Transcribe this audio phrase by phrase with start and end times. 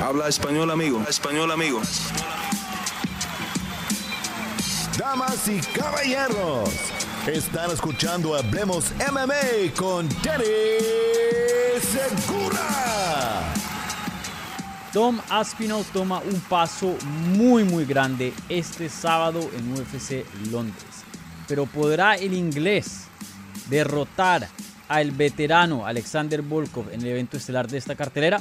[0.00, 1.04] Habla español, amigo.
[1.08, 1.82] Español, amigo.
[4.96, 6.70] Damas y caballeros,
[7.26, 10.44] están escuchando Hablemos MMA con Danny
[11.80, 13.52] Segura.
[14.92, 16.96] Tom Aspinall toma un paso
[17.36, 21.02] muy muy grande este sábado en UFC Londres.
[21.48, 23.08] Pero ¿podrá el inglés
[23.68, 24.48] derrotar
[24.86, 28.40] al veterano Alexander Volkov en el evento estelar de esta cartelera?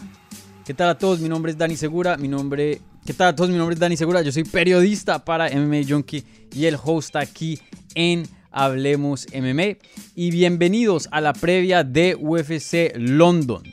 [0.67, 1.21] ¿Qué tal a todos?
[1.21, 2.17] Mi nombre es Dani Segura.
[2.17, 2.81] Mi nombre.
[3.05, 3.49] ¿Qué tal a todos?
[3.49, 4.21] Mi nombre es Dani Segura.
[4.21, 7.57] Yo soy periodista para MMA Junkie y el host aquí
[7.95, 9.77] en Hablemos MMA.
[10.13, 13.63] Y bienvenidos a la previa de UFC London.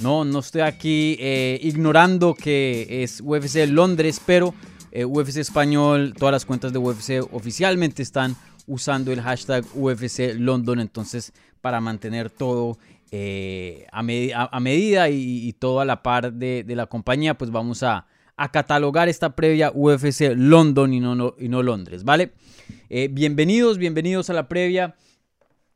[0.00, 4.54] No, no estoy aquí eh, ignorando que es UFC Londres, pero
[4.92, 8.36] eh, UFC Español, todas las cuentas de UFC oficialmente están
[8.68, 10.78] usando el hashtag UFC London.
[10.78, 12.78] Entonces, para mantener todo
[13.10, 18.06] eh, a, medida y, todo a la par de, la compañía, pues vamos a,
[18.52, 22.32] catalogar esta previa UFC London y no, y no Londres, ¿vale?
[22.90, 24.96] Eh, bienvenidos, bienvenidos a la previa.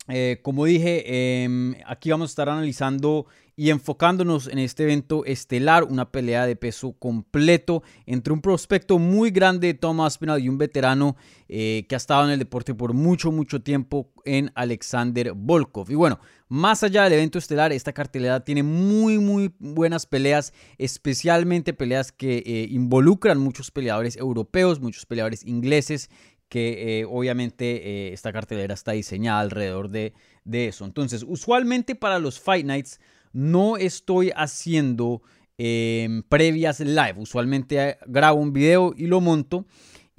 [0.08, 3.26] Eh, como dije, em, aquí vamos a estar analizando
[3.58, 9.32] y enfocándonos en este evento estelar, una pelea de peso completo entre un prospecto muy
[9.32, 11.16] grande, Thomas Aspinall, y un veterano
[11.48, 15.90] eh, que ha estado en el deporte por mucho, mucho tiempo en Alexander Volkov.
[15.90, 21.74] Y bueno, más allá del evento estelar, esta cartelera tiene muy, muy buenas peleas, especialmente
[21.74, 26.10] peleas que eh, involucran muchos peleadores europeos, muchos peleadores ingleses
[26.48, 30.84] que eh, obviamente esta cartelera está diseñada alrededor de, de, eso.
[30.84, 33.00] Entonces, usualmente para los Fight Nights
[33.32, 35.22] no estoy haciendo
[35.56, 37.14] em, previas live.
[37.16, 39.66] Usualmente eh, grabo un video y lo monto.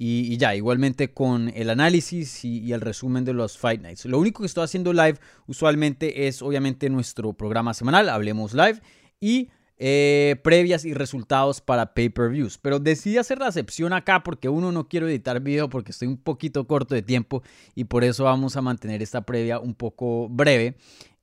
[0.02, 4.06] Y, ya, igualmente con el análisis y, el resumen de los Fight Nights.
[4.06, 8.80] Lo único que estoy haciendo live usualmente es obviamente nuestro programa semanal, Hablemos Live,
[9.20, 9.50] y
[9.82, 12.58] eh, previas y resultados para pay-per-views.
[12.58, 16.18] Pero decidí hacer la excepción acá porque uno no quiero editar video porque estoy un
[16.18, 17.42] poquito corto de tiempo
[17.74, 20.76] y por eso vamos a mantener esta previa un poco breve.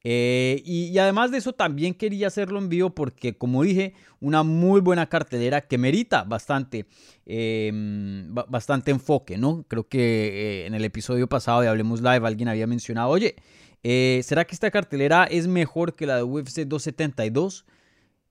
[0.09, 4.79] Eh, y, además de eso también quería hacerlo en vivo porque como dije, una muy
[4.79, 6.85] buena cartelera que merita bastante,
[7.25, 9.65] em, bastante enfoque, ¿no?
[9.67, 13.35] Creo que eh, en el episodio pasado de Hablemos Live alguien había mencionado, oye,
[13.83, 17.65] eh, ¿será que esta cartelera es mejor que la de UFC 272?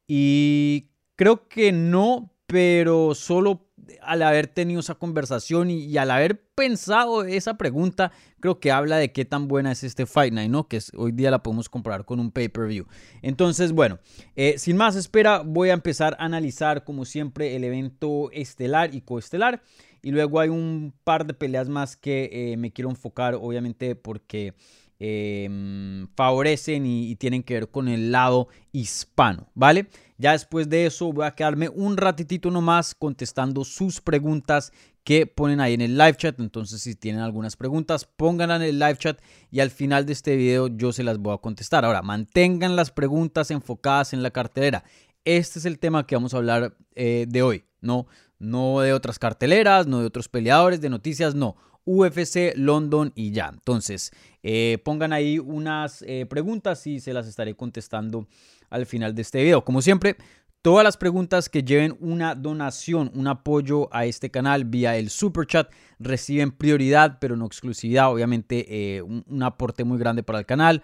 [0.06, 3.65] Y creo que no, pero solo
[4.00, 9.12] al haber tenido esa conversación y, al haber pensado esa pregunta, creo que habla de
[9.12, 10.66] qué tan buena es este Fight Night, ¿no?
[10.68, 12.86] Que hoy día la podemos comparar con un pay-per-view.
[13.22, 13.98] Entonces, bueno,
[14.34, 19.02] eh, sin más espera, voy a empezar a analizar, como siempre, el evento estelar y
[19.02, 19.62] coestelar.
[20.02, 24.54] Y luego hay un par de peleas más que eh, me quiero enfocar, obviamente, porque
[24.98, 29.88] Em, favorecen y, tienen que ver con el lado hispano, ¿vale?
[30.16, 34.72] Ya después de eso voy a quedarme un ratitito nomás contestando sus preguntas
[35.04, 36.40] que ponen ahí en el live chat.
[36.40, 39.20] Entonces, si tienen algunas preguntas, pónganlas en el live chat
[39.50, 41.84] y al final de este video yo se las voy a contestar.
[41.84, 44.82] Ahora, mantengan las preguntas enfocadas en la cartelera.
[45.26, 48.06] Este es el tema que vamos a hablar eh, de hoy, ¿no?
[48.38, 51.56] No de otras carteleras, no de otros peleadores, de noticias, no.
[51.86, 53.50] UFC London y ya.
[53.52, 54.10] Entonces,
[54.42, 58.26] eh, pongan ahí unas eh, preguntas y se las estaré contestando
[58.68, 59.64] al final de este video.
[59.64, 60.16] Como siempre,
[60.62, 65.46] todas las preguntas que lleven una donación, un apoyo a este canal vía el super
[65.46, 65.70] chat
[66.00, 68.12] reciben prioridad, pero no exclusividad.
[68.12, 70.82] Obviamente, eh, un, aporte muy grande para el canal.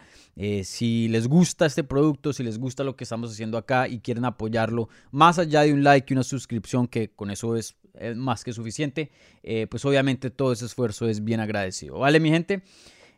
[0.62, 4.24] si les gusta este producto, si les gusta lo que estamos haciendo acá y quieren
[4.24, 8.44] apoyarlo, más allá de un like y una suscripción, que con eso es es más
[8.44, 9.10] que suficiente,
[9.42, 11.98] eh, pues obviamente todo ese esfuerzo es bien agradecido.
[11.98, 12.62] ¿Vale, mi gente?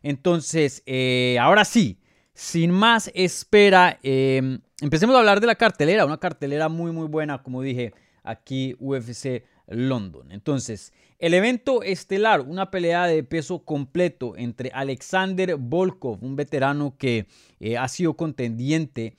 [0.03, 1.99] Entonces, eh, ahora sí,
[2.33, 7.41] sin más espera, em, empecemos a hablar de la cartelera, una cartelera muy, muy buena,
[7.41, 7.93] como dije,
[8.23, 10.31] aquí UFC London.
[10.31, 17.27] Entonces, el evento estelar, una pelea de peso completo entre Alexander Volkov, un veterano que
[17.59, 19.15] eh, ha sido contendiente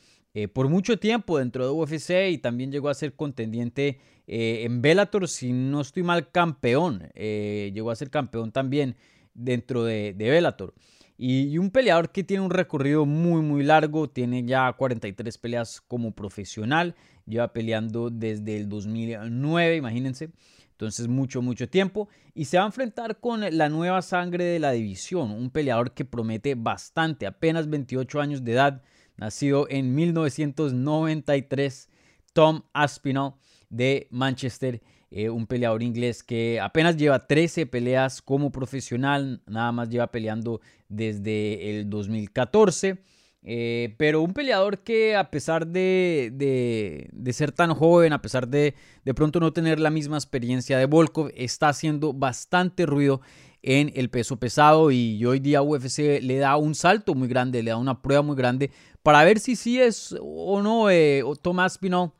[0.53, 5.29] por mucho tiempo dentro de UFC y también llegó a ser contendiente eh, en Bellator,
[5.29, 7.09] si no estoy mal, campeón.
[7.15, 8.97] Eh, llegó a ser campeón también
[9.35, 10.75] dentro de, de Bellator.
[11.19, 14.09] Y, un peleador que tiene un recorrido muy, muy largo.
[14.09, 16.95] Tiene ya 43 peleas como profesional.
[17.27, 20.31] Lleva peleando desde el 2009, imagínense.
[20.73, 22.09] Entonces, mucho, mucho tiempo.
[22.35, 25.31] Y se va a enfrentar con la nueva sangre de la división.
[25.31, 27.27] Un peleador que promete bastante.
[27.27, 28.83] Apenas 28 años de edad.
[29.17, 31.89] Nacido en 1993.
[32.33, 33.33] Tom Aspinall
[33.71, 39.89] de Manchester, eh, un peleador inglés que apenas lleva 13 peleas como profesional, nada más
[39.89, 43.03] lleva peleando desde el 2014.
[43.49, 48.75] Eh, pero un peleador que a pesar de, de, ser tan joven, a pesar de
[49.05, 53.21] de pronto no tener la misma experiencia de Volkov, está haciendo bastante ruido
[53.63, 57.71] en el peso pesado y hoy día UFC le da un salto muy grande, le
[57.71, 58.71] da una prueba muy grande
[59.07, 62.13] para ver si sí es o no eh, Tomás Pinot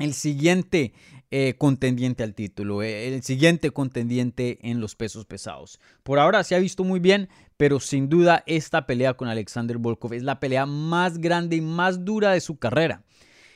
[0.00, 0.92] el siguiente
[1.30, 5.78] eh, contendiente al título, eh, el siguiente contendiente en los pesos pesados.
[6.02, 10.14] Por ahora se ha visto muy bien, pero sin duda esta pelea con Alexander Volkov
[10.14, 13.04] es la pelea más grande y más dura de su carrera.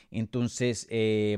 [0.09, 0.87] Entonces,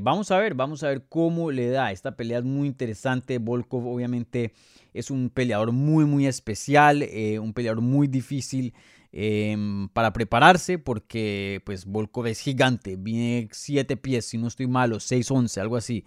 [0.02, 1.90] vamos a ver, vamos a ver cómo le da.
[1.90, 3.38] Esta pelea es muy interesante.
[3.38, 4.52] Volkov obviamente
[4.94, 7.04] es un peleador muy, muy especial,
[7.40, 8.72] un peleador muy difícil
[9.10, 15.00] Em, para prepararse porque pues Volkov es gigante, viene 7 pies, si no estoy malo,
[15.00, 16.04] 6, 11, algo así,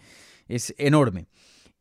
[0.48, 1.26] es enorme.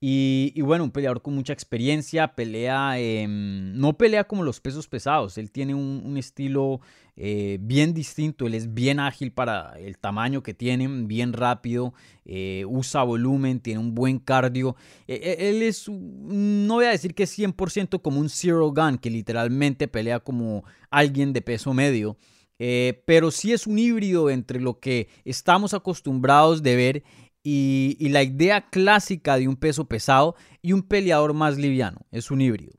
[0.02, 5.36] Y, bueno, un peleador con mucha experiencia, pelea, em, no pelea como los pesos pesados,
[5.36, 6.80] él tiene un, estilo
[7.16, 11.92] eh, bien distinto, él es bien ágil para el tamaño que tiene, bien rápido,
[12.24, 14.74] eh, usa volumen, tiene un buen cardio.
[15.06, 18.96] E, e, él es, no voy a decir que es 100% como un zero gun,
[18.96, 22.16] que literalmente pelea como alguien de peso medio.
[22.62, 27.02] Eh, pero sí es un híbrido entre lo que estamos acostumbrados de ver
[27.42, 32.00] y, la idea clásica de un peso pesado y un peleador más liviano.
[32.10, 32.72] Es un híbrido.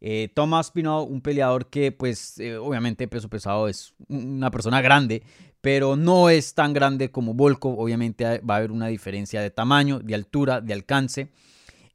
[0.00, 5.22] Eh, Thomas Pinot, un peleador que pues eh, obviamente peso pesado es una persona grande,
[5.60, 7.78] pero no es tan grande como Volkov.
[7.80, 11.28] Obviamente va a haber una diferencia de tamaño, de altura, de alcance.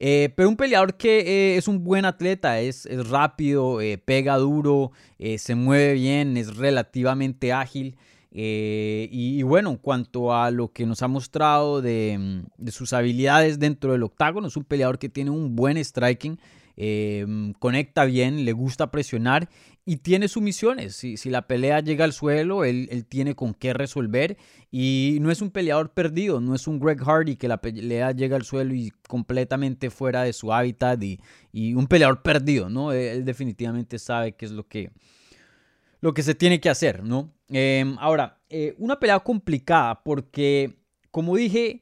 [0.03, 4.91] Eh, pero un peleador que es un buen atleta, es, es rápido, pega duro,
[5.37, 7.95] se mueve bien, es relativamente ágil.
[8.33, 13.91] Eh, y, bueno, en cuanto a lo que nos ha mostrado de, sus habilidades dentro
[13.91, 16.39] del octágono, es un peleador que tiene un buen striking,
[16.77, 17.25] eh,
[17.59, 19.49] conecta bien, le gusta presionar
[19.85, 20.95] y tiene sumisiones.
[20.95, 24.37] Si, la pelea llega al suelo, él, tiene con qué resolver
[24.71, 28.37] y no es un peleador perdido, no es un Greg Hardy que la pelea llega
[28.37, 31.19] al suelo y completamente fuera de su hábitat y,
[31.73, 32.93] un peleador perdido, ¿no?
[32.93, 34.91] Él definitivamente sabe qué es lo que,
[36.01, 37.31] lo que se tiene que hacer, ¿no?
[37.47, 40.79] Em, ahora, eh, una pelea complicada porque,
[41.11, 41.81] como dije,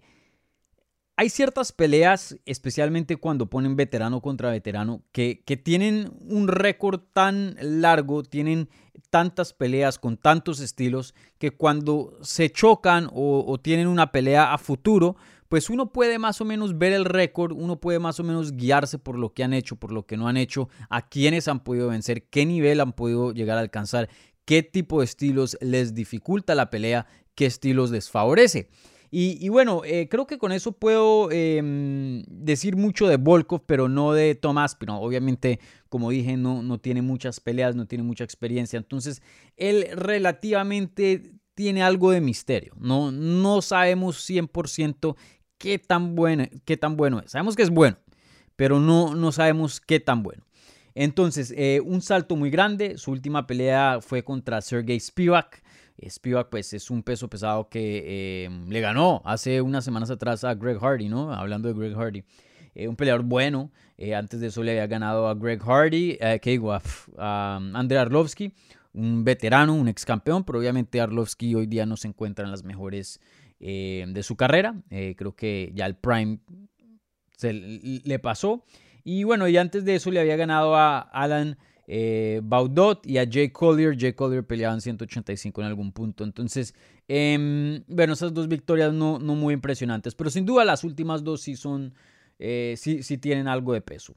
[1.16, 7.56] hay ciertas peleas, especialmente cuando ponen veterano contra veterano, que, que tienen un récord tan
[7.62, 8.70] largo, tienen
[9.10, 14.58] tantas peleas con tantos estilos, que cuando se chocan o, o tienen una pelea a
[14.58, 15.16] futuro,
[15.50, 19.00] pues uno puede más o menos ver el récord, uno puede más o menos guiarse
[19.00, 21.90] por lo que han hecho, por lo que no han hecho, a quiénes han podido
[21.90, 24.10] vencer, qué nivel han podido llegar a alcanzar,
[24.46, 28.70] qué tipo de estilos les dificulta la pelea, qué estilos les favorece.
[29.12, 34.14] Y, bueno, eh, creo que con eso puedo em, decir mucho de Volkov, pero no
[34.14, 35.60] de Tomás Pero Obviamente,
[35.90, 38.78] como dije, no, no tiene muchas peleas, no tiene mucha experiencia.
[38.78, 39.24] Entonces,
[39.58, 42.74] él relativamente tiene algo de misterio.
[42.80, 45.16] No, no sabemos 100%
[45.60, 47.32] qué tan bueno, qué tan bueno es.
[47.32, 47.98] Sabemos que es bueno,
[48.56, 50.44] pero no, no sabemos qué tan bueno.
[50.96, 52.98] Entonces, eh, un salto muy grande.
[52.98, 55.62] Su última pelea fue contra Sergey Spivak.
[55.98, 60.44] Eh, Spivak, pues, es un peso pesado que eh, le ganó hace unas semanas atrás
[60.44, 61.32] a Greg Hardy, ¿no?
[61.32, 62.24] Hablando de Greg Hardy.
[62.88, 63.72] un peleador bueno.
[64.16, 66.60] antes de eso le había ganado a Greg Hardy, que
[67.18, 68.54] a Andrei Arlovsky,
[68.94, 72.64] un veterano, un ex campeón, pero obviamente Arlovsky hoy día no se encuentra en las
[72.64, 73.20] mejores
[73.62, 74.82] eh, de su carrera.
[74.90, 76.40] Eh, creo que ya el Prime
[77.36, 78.64] se le pasó.
[79.04, 83.28] Y bueno, y antes de eso le había ganado a Alan eh, Baudot y a
[83.30, 84.00] Jay Collier.
[84.00, 86.24] Jay Collier peleaban 185 en algún punto.
[86.24, 86.74] Entonces,
[87.10, 90.16] em, bueno, esas dos victorias no, no, muy impresionantes.
[90.16, 91.94] Pero sin duda las últimas dos sí son,
[92.38, 94.14] sí, sí tienen algo de peso.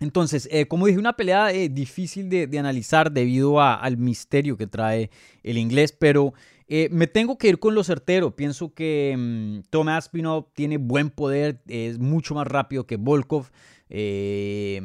[0.00, 5.10] Entonces, como dije, una pelea difícil de, de, analizar debido a, al misterio que trae
[5.42, 6.34] el inglés, pero
[6.68, 8.36] eh, me tengo que ir con lo certero.
[8.36, 13.50] Pienso que Tomás Pinot tiene buen poder, es mucho más rápido que Volkov.
[13.88, 14.80] Eh,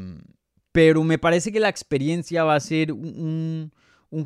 [0.71, 3.71] pero me parece que la experiencia va a ser un,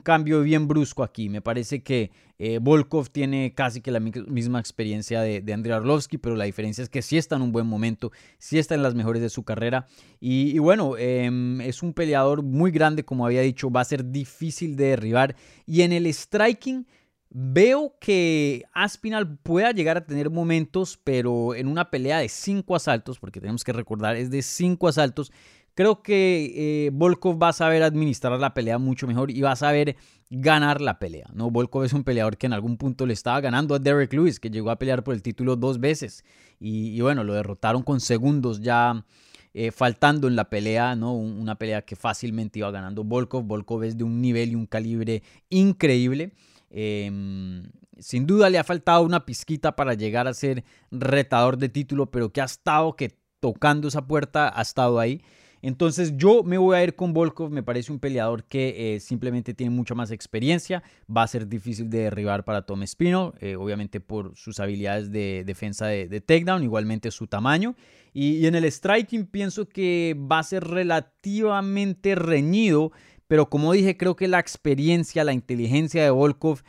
[0.04, 1.30] cambio bien brusco aquí.
[1.30, 6.36] Me parece que eh, Volkov tiene casi que la misma experiencia de, de Arlovsky, pero
[6.36, 9.22] la diferencia es que sí está en un buen momento, sí está en las mejores
[9.22, 9.88] de su carrera.
[10.20, 14.76] Y, bueno, em, es un peleador muy grande, como había dicho, va a ser difícil
[14.76, 15.36] de derribar.
[15.66, 16.86] Y en el striking
[17.30, 23.20] Veo que Aspinal pueda llegar a tener momentos, pero en una pelea de cinco asaltos,
[23.20, 25.32] porque tenemos que recordar, es de cinco asaltos,
[25.78, 29.56] creo que eh, Volkov va a saber administrar la pelea mucho mejor y va a
[29.56, 29.96] saber
[30.32, 31.28] ganar la pelea.
[31.34, 31.52] ¿no?
[31.52, 34.50] Volkov es un peleador que en algún punto le estaba ganando a Derek Lewis, que
[34.50, 36.26] llegó a pelear por el título dos veces.
[36.60, 39.06] Y, bueno, lo derrotaron con segundos ya
[39.54, 41.14] eh, faltando en la pelea, ¿no?
[41.14, 43.44] Una pelea que fácilmente iba ganando Volkov.
[43.44, 46.34] Volkov es de un nivel y un calibre increíble.
[46.70, 47.64] Em,
[48.00, 52.32] sin duda le ha faltado una pizquita para llegar a ser retador de título, pero
[52.32, 55.22] que ha estado que tocando esa puerta, ha estado ahí.
[55.62, 59.54] Entonces yo me voy a ir con Volkov, me parece un peleador que eh, simplemente
[59.54, 64.00] tiene mucha más experiencia, va a ser difícil de derribar para Tom Espino, eh, obviamente
[64.00, 67.76] por sus habilidades de defensa de, takedown, igualmente su tamaño.
[68.14, 72.92] Y, en el striking pienso que va a ser relativamente reñido,
[73.28, 76.62] pero como dije, creo que la experiencia, la inteligencia de Volkov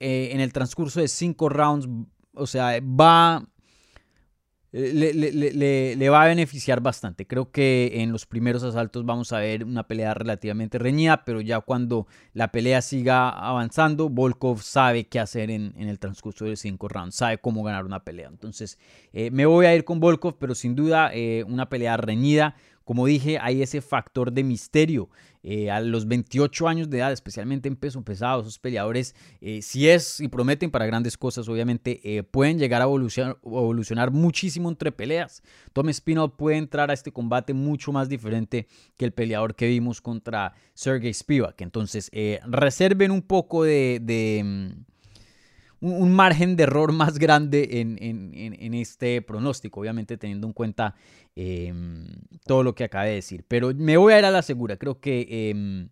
[0.00, 1.88] eh, en el transcurso de cinco rounds,
[2.34, 3.46] o sea, va
[4.76, 7.26] le, va a beneficiar bastante.
[7.26, 11.60] Creo que en los primeros asaltos vamos a ver una pelea relativamente reñida, pero ya
[11.60, 17.14] cuando la pelea siga avanzando, Volkov sabe qué hacer en, el transcurso de cinco rounds,
[17.14, 18.28] sabe cómo ganar una pelea.
[18.28, 18.78] Entonces,
[19.12, 22.54] eh, me voy a ir con Volkov, pero sin duda eh, una pelea reñida,
[22.86, 25.10] como dije, hay ese factor de misterio.
[25.42, 29.88] Eh, a los 28 años de edad, especialmente en peso pesado, esos peleadores, eh, si
[29.88, 35.42] es y prometen para grandes cosas, obviamente eh, pueden llegar a evolucionar, muchísimo entre peleas.
[35.72, 40.00] Tom Spinall puede entrar a este combate mucho más diferente que el peleador que vimos
[40.00, 41.60] contra Sergey Spivak.
[41.62, 42.08] Entonces,
[42.46, 44.95] reserven un poco de mm,
[45.80, 50.94] un, margen de error más grande en, este pronóstico, obviamente teniendo en cuenta
[51.34, 52.06] em,
[52.46, 53.44] todo lo que acabé de decir.
[53.46, 54.76] Pero me voy a ir a la segura.
[54.76, 55.88] Creo que eh,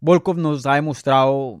[0.00, 1.60] Volkov nos ha demostrado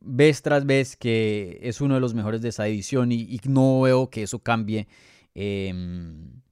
[0.00, 4.10] vez tras vez que es uno de los mejores de esa edición y, no veo
[4.10, 4.88] que eso cambie.
[5.34, 6.42] Em,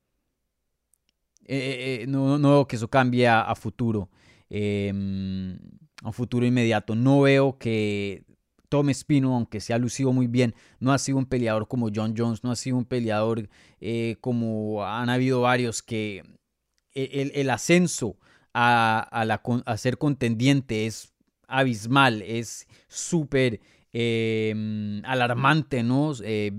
[1.46, 4.08] eh, eh, no, veo que eso cambie a, futuro.
[4.50, 6.94] a futuro inmediato.
[6.94, 8.24] No veo que
[8.74, 12.12] Tom Espino, aunque se ha lucido muy bien, no ha sido un peleador como John
[12.18, 13.48] Jones, no ha sido un peleador
[13.80, 16.24] eh, como han habido varios que
[16.92, 18.16] e, el, ascenso
[18.52, 19.06] a,
[19.76, 21.14] ser contendiente es
[21.46, 23.60] abismal, es súper
[23.92, 26.10] em, alarmante, ¿no?
[26.24, 26.50] Eh,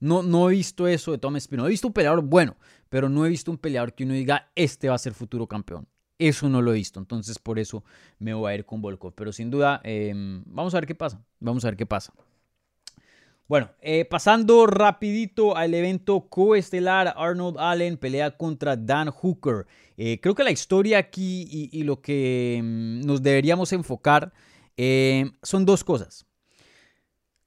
[0.00, 0.22] ¿no?
[0.22, 1.64] No he visto eso de Tom Espino.
[1.64, 2.58] He visto un peleador bueno,
[2.90, 5.88] pero no he visto un peleador que uno diga, este va a ser futuro campeón.
[6.20, 7.82] Eso no lo he visto, entonces por eso
[8.18, 9.14] me voy a ir con Volkov.
[9.14, 11.24] Pero sin duda, em, vamos a ver qué pasa.
[11.38, 12.12] Vamos a ver qué pasa.
[13.48, 19.66] Bueno, eh, pasando rapidito al evento coestelar, Arnold Allen pelea contra Dan Hooker.
[19.96, 24.30] Eh, creo que la historia aquí y, lo que em, nos deberíamos enfocar
[24.76, 26.26] em, son dos cosas.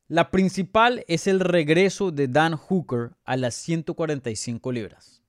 [0.07, 5.22] La principal es el regreso de Dan Hooker a las 145 libras.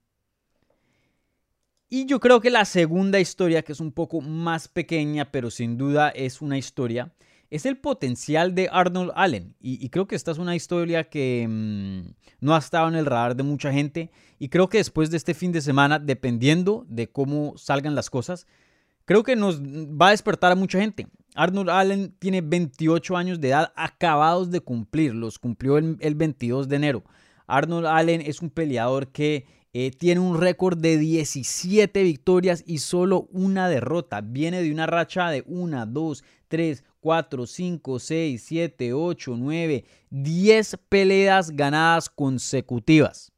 [1.89, 5.77] Y yo creo que la segunda historia, que es un poco más pequeña, pero sin
[5.77, 7.13] duda es una historia,
[7.51, 9.55] es el potencial de Arnold Allen.
[9.59, 13.35] Y, creo que esta es una historia que mm, no ha estado en el radar
[13.35, 14.11] de mucha gente.
[14.39, 18.47] Y creo que después de este fin de semana, dependiendo de cómo salgan las cosas,
[19.05, 21.07] creo que nos va a despertar a mucha gente.
[21.35, 26.67] Arnold Allen tiene 28 años de edad acabados de cumplir, los cumplió el, el 22
[26.67, 27.03] de enero.
[27.45, 29.45] Arnold Allen es un peleador que
[29.77, 34.21] eh, tiene un récord de 17 victorias y solo una derrota.
[34.21, 40.77] Viene de una racha de 1, 2, 3, 4, 5, 6, 7, 8, 9, 10
[40.87, 43.33] peleas ganadas consecutivas.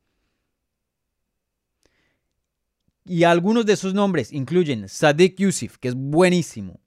[3.04, 6.80] Y algunos de sus nombres incluyen Sadiq Yusuf, que es buenísimo,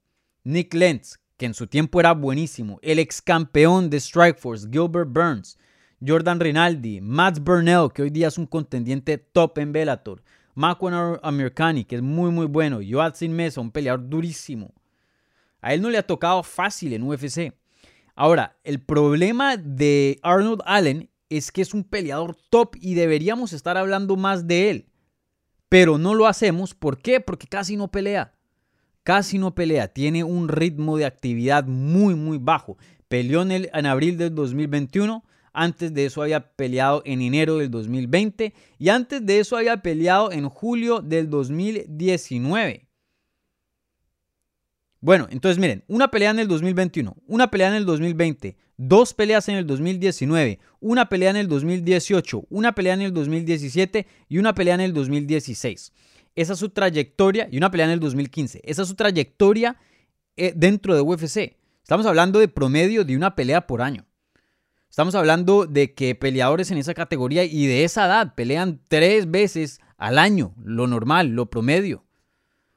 [0.45, 5.59] Nick Lentz, que en su tiempo era buenísimo, el ex campeón de Strikeforce, Gilbert Burns,
[6.07, 10.23] Jordan Rinaldi, Matt Burnell, que hoy día es un contendiente top en Bellator,
[10.55, 14.73] Makwan Amirkani, que es muy muy bueno, Joatsin Mesa, un peleador durísimo.
[15.61, 17.53] A él no le ha tocado fácil en UFC.
[18.15, 23.77] Ahora, el problema de Arnold Allen es que es un peleador top y deberíamos estar
[23.77, 24.87] hablando más de él.
[25.69, 26.75] Pero no lo hacemos.
[26.75, 27.21] ¿Por qué?
[27.21, 28.35] Porque casi no pelea.
[29.05, 29.89] Casi no pelea.
[29.89, 32.79] Tiene un ritmo de actividad muy, muy bajo.
[33.09, 38.55] Peleó en, en abril del 2021 antes de eso había peleado en enero del 2020
[38.79, 42.87] y antes de eso había peleado en julio del 2019.
[45.03, 49.49] Bueno, entonces miren, una pelea en el 2021, una pelea en el 2020, dos peleas
[49.49, 54.55] en el 2019, una pelea en el 2018, una pelea en el 2017 y una
[54.55, 55.93] pelea en el 2016.
[56.35, 58.61] Esa es su trayectoria y una pelea en el 2015.
[58.63, 59.77] Esa es su trayectoria
[60.37, 61.57] eh, dentro de UFC.
[61.83, 64.07] Estamos hablando de promedio de una pelea por año.
[64.91, 69.81] Estamos hablando de que peleadores en esa categoría y de esa edad pelean tres veces
[69.97, 72.05] al año, lo normal, lo promedio.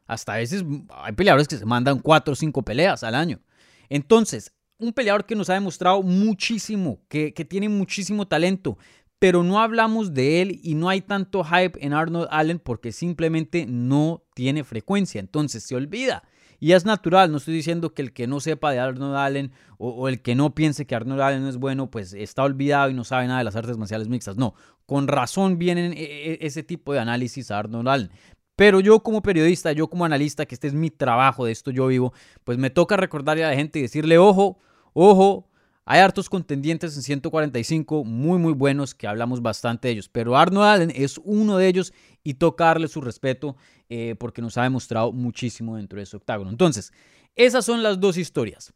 [0.05, 3.41] Hasta a veces hay peleadores que se mandan cuatro o cinco peleas al año.
[3.89, 8.77] Entonces, un peleador que nos ha demostrado muchísimo, que, tiene muchísimo talento,
[9.17, 13.65] pero no hablamos de él y no hay tanto hype en Arnold Allen porque simplemente
[13.65, 16.21] no tiene frecuencia, entonces se olvida.
[16.63, 20.07] Y es natural, no estoy diciendo que el que no sepa de Arnold Allen o,
[20.07, 23.27] el que no piense que Arnold Allen es bueno, pues está olvidado y no sabe
[23.27, 24.37] nada de las artes marciales mixtas.
[24.37, 24.55] No,
[24.85, 28.11] con razón vienen e, e, ese tipo de análisis a Arnold Allen.
[28.55, 31.87] Pero yo como periodista, yo como analista, que este es mi trabajo, de esto yo
[31.87, 32.13] vivo,
[32.45, 34.57] pues me toca recordarle a la gente y decirle, ojo,
[34.93, 35.49] ojo,
[35.83, 40.65] hay hartos contendientes en 145 muy muy buenos que hablamos bastante de ellos, pero Arnold
[40.65, 41.91] Allen es uno de ellos
[42.23, 43.57] y tocarle su respeto
[43.95, 46.49] eh, porque nos ha demostrado muchísimo dentro de ese octágono.
[46.49, 46.91] Entonces,
[47.35, 48.73] esas son las dos historias.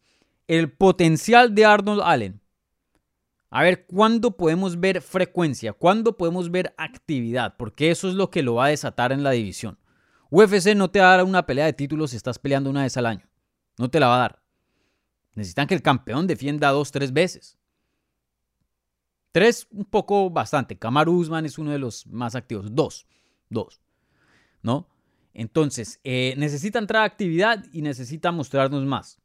[0.47, 2.39] El potencial de Arnold Allen.
[3.49, 5.73] A ver, ¿cuándo podemos ver frecuencia?
[5.73, 7.55] ¿Cuándo podemos ver actividad?
[7.57, 9.79] Porque eso es lo que lo va a desatar en la división.
[10.29, 12.95] UFC no te va a dar una pelea de títulos si estás peleando una vez
[12.95, 13.27] al año.
[13.79, 14.43] No te la va a dar.
[15.33, 17.57] Necesitan que el campeón defienda dos, tres veces.
[19.31, 20.77] Tres, un poco bastante.
[20.77, 22.75] Kamaru Usman es uno de los más activos.
[22.75, 23.07] Dos.
[23.49, 23.81] Dos.
[24.61, 24.87] ¿No?
[25.37, 29.19] Entonces, eh, necesita entrar a actividad y necesita mostrarnos más.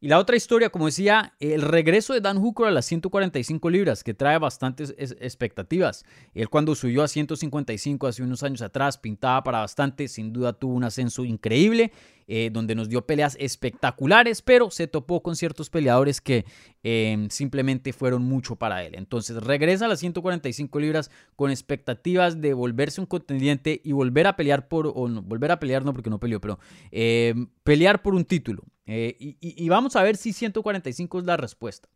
[0.00, 4.02] Y la otra historia, como decía, el regreso de Dan Hooker a las 145 libras,
[4.02, 6.04] que trae bastantes expectativas.
[6.34, 10.74] Él cuando subió a 155 hace unos años atrás, pintaba para bastante, sin duda tuvo
[10.74, 11.92] un ascenso increíble,
[12.30, 16.44] eh, donde nos dio peleas espectaculares, pero se topó con ciertos peleadores que
[16.82, 18.94] em, simplemente fueron mucho para él.
[18.96, 24.36] Entonces regresa a las 145 libras con expectativas de volverse un contendiente y volver a
[24.36, 26.58] pelear por, o no, volver a pelear no porque no peleó, pero
[26.90, 28.62] em, pelear por un título.
[28.84, 31.88] Eh, y, vamos a ver si 145 es la respuesta.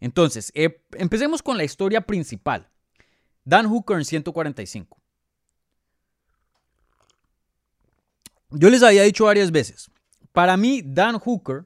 [0.00, 2.68] Entonces, eh, empecemos con la historia principal.
[3.44, 4.99] Dan Hooker en 145.
[8.52, 9.90] Yo les había dicho varias veces,
[10.32, 11.64] para mí Dan Hooker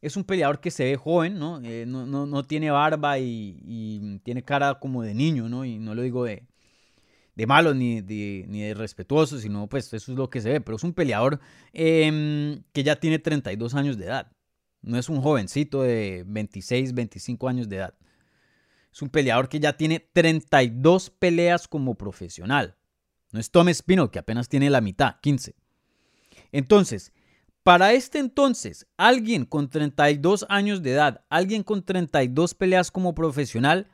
[0.00, 1.60] es un peleador que se ve joven, ¿no?
[1.64, 5.64] Eh, no, tiene barba y, tiene cara como de niño, ¿no?
[5.64, 6.46] Y no lo digo de,
[7.34, 10.60] de malo ni de, ni de respetuoso, sino pues eso es lo que se ve,
[10.60, 11.40] pero es un peleador
[11.72, 14.30] em, que ya tiene 32 años de edad.
[14.82, 17.94] No es un jovencito de 26, 25 años de edad.
[18.92, 22.76] Es un peleador que ya tiene 32 peleas como profesional.
[23.32, 25.54] No es Tom Espino, que apenas tiene la mitad, 15.
[26.52, 27.12] Entonces,
[27.62, 33.88] para este entonces, alguien con 32 años de edad, alguien con 32 peleas como profesional,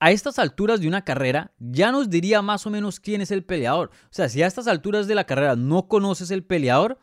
[0.00, 3.44] a estas alturas de una carrera ya nos diría más o menos quién es el
[3.44, 3.90] peleador.
[4.04, 6.98] O sea, si a estas alturas de la carrera no conoces el peleador,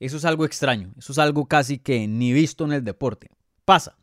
[0.00, 3.30] eso es algo extraño, eso es algo casi que ni visto en el deporte.
[3.64, 3.96] Pasa,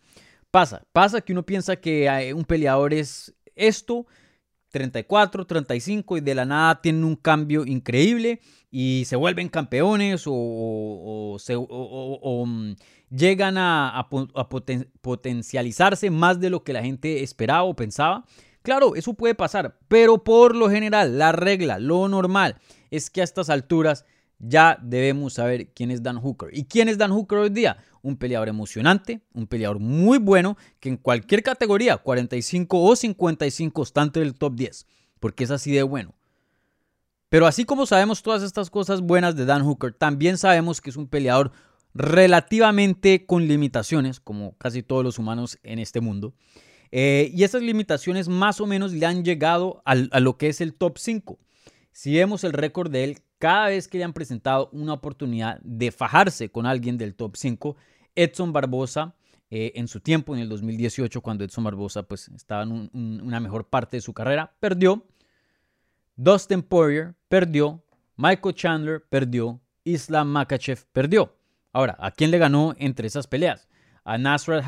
[0.51, 4.05] pasa, pasa que uno piensa que un peleador es esto,
[4.69, 11.37] 34, 35 y de la nada tienen un cambio increíble y se vuelven campeones o,
[12.45, 12.71] mm,
[13.09, 14.07] llegan a,
[15.01, 18.25] potencializarse más de lo que la gente esperaba o pensaba.
[18.61, 22.57] Claro, eso puede pasar, pero por lo general, la regla, lo normal,
[22.91, 24.03] es que a estas alturas
[24.39, 26.49] ya debemos saber quién es Dan Hooker.
[26.51, 27.77] ¿Y quién es Dan Hooker hoy día?
[28.01, 34.01] Un peleador emocionante, un peleador muy bueno, que en cualquier categoría, 45 o 55, está
[34.01, 34.85] entre el top 10,
[35.19, 36.16] porque es así de bueno.
[37.29, 40.95] Pero así como sabemos todas estas cosas buenas de Dan Hooker, también sabemos que es
[40.95, 41.51] un peleador
[41.93, 46.33] relativamente con limitaciones, como casi todos los humanos en este mundo.
[46.91, 50.73] Eh, y esas limitaciones más o menos le han llegado a lo que es el
[50.73, 51.37] top 5.
[51.91, 55.91] Si vemos el récord de él, cada vez que le han presentado una oportunidad de
[55.91, 57.75] fajarse con alguien del top 5,
[58.15, 59.15] Edson Barbosa,
[59.49, 63.67] eh, en su tiempo, en el 2018, cuando Edson Barbosa pues, estaba en una mejor
[63.67, 65.05] parte de su carrera, perdió.
[66.15, 67.83] Dustin Poirier perdió.
[68.15, 69.61] Michael Chandler perdió.
[69.83, 71.35] Islam Makachev perdió.
[71.71, 73.67] Ahora, ¿a quién le ganó entre esas peleas?
[74.03, 74.63] A Nasrat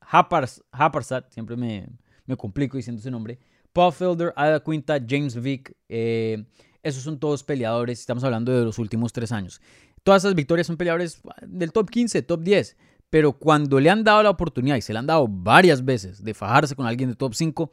[0.00, 1.88] Haparsat, siempre me,
[2.26, 3.38] me complico diciendo ese nombre.
[3.72, 5.76] Paul Felder, Ada Quinta, James Vick.
[5.88, 6.44] Eh,
[6.82, 9.60] esos son todos peleadores, estamos hablando de los últimos tres años.
[10.02, 12.76] Todas esas victorias son peleadores del top 15, top 10.
[13.08, 16.34] Pero cuando le han dado la oportunidad, y se le han dado varias veces, de
[16.34, 17.70] fajarse con alguien de top 5,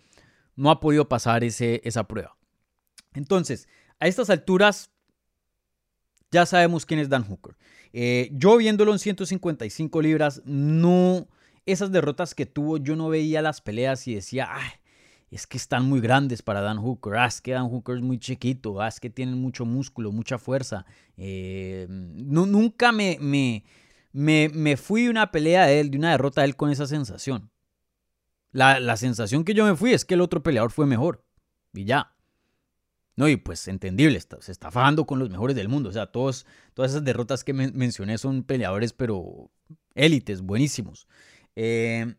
[0.56, 2.38] no ha podido pasar ese, esa prueba.
[3.14, 3.68] Entonces,
[4.00, 4.92] a estas alturas,
[6.32, 7.56] ya sabemos quién es Dan Hooker.
[7.94, 11.28] Eh, yo viéndolo en 155 libras, no,
[11.66, 14.72] esas derrotas que tuvo, yo no veía las peleas y decía, ay,
[15.30, 18.18] es que están muy grandes para Dan Hooker, ah, es que Dan Hooker es muy
[18.18, 20.86] chiquito, ah, es que tienen mucho músculo, mucha fuerza.
[21.18, 23.64] Eh, nunca me, me,
[24.12, 27.50] me, fui de una pelea de él, de una derrota de él con esa sensación.
[28.52, 31.24] La, la sensación que yo me fui es que el otro peleador fue mejor.
[31.74, 32.14] Y ya.
[33.22, 35.90] No, y pues entendible, se está fajando con los mejores del mundo.
[35.90, 39.52] O sea, todos, todas esas derrotas que mencioné son peleadores, pero
[39.94, 41.08] élites, buenísimos.
[41.56, 42.16] Eh,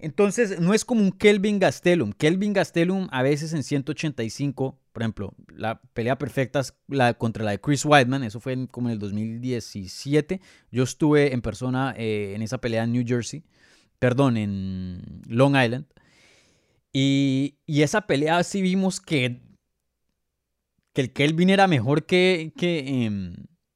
[0.00, 2.12] Entonces, no es como un Kelvin Gastelum.
[2.12, 7.52] Kelvin Gastelum a veces en 185, por ejemplo, la pelea perfecta es la, contra la
[7.52, 10.40] de Chris Weidman, eso fue como en el 2017.
[10.72, 13.44] Yo estuve en persona eh, en esa pelea en New Jersey,
[14.00, 15.86] perdón, en Long Island.
[16.92, 19.40] Y, esa pelea sí vimos que,
[20.92, 23.34] que el Kelvin era mejor que, que, em,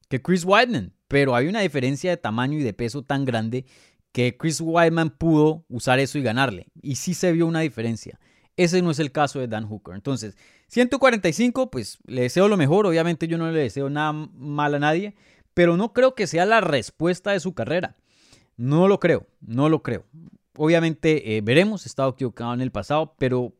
[0.08, 3.66] que Chris Weidman, pero hay una diferencia de tamaño y de peso tan grande
[4.12, 6.68] que Chris Weidman pudo usar eso y ganarle.
[6.82, 8.20] Y sí se vio una diferencia.
[8.56, 9.94] Ese no es el caso de Dan Hooker.
[9.94, 10.36] Entonces,
[10.68, 12.86] 145, pues le deseo lo mejor.
[12.86, 15.16] Obviamente yo no le deseo nada mal a nadie,
[15.52, 17.96] pero no creo que sea la respuesta de su carrera.
[18.56, 20.04] No lo creo, no lo creo.
[20.56, 23.52] Obviamente eh, veremos, he estado equivocado en el pasado, pero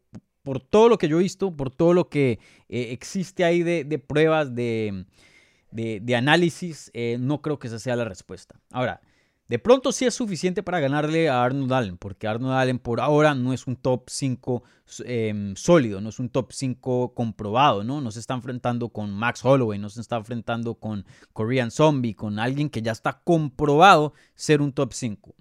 [0.45, 3.99] por todo lo que yo he visto, por todo lo que eh, existe ahí de,
[3.99, 5.07] pruebas, de,
[5.73, 8.61] de, análisis, eh, no creo que esa sea la respuesta.
[8.71, 9.01] Ahora,
[9.49, 13.35] de pronto sí es suficiente para ganarle a Arnold Allen, porque Arnold Allen por ahora
[13.35, 14.63] no es un top 5
[15.05, 18.01] em, sólido, no es un top 5 comprobado, ¿no?
[18.01, 22.39] No se está enfrentando con Max Holloway, no se está enfrentando con Korean Zombie, con
[22.39, 25.35] alguien que ya está comprobado ser un top 5.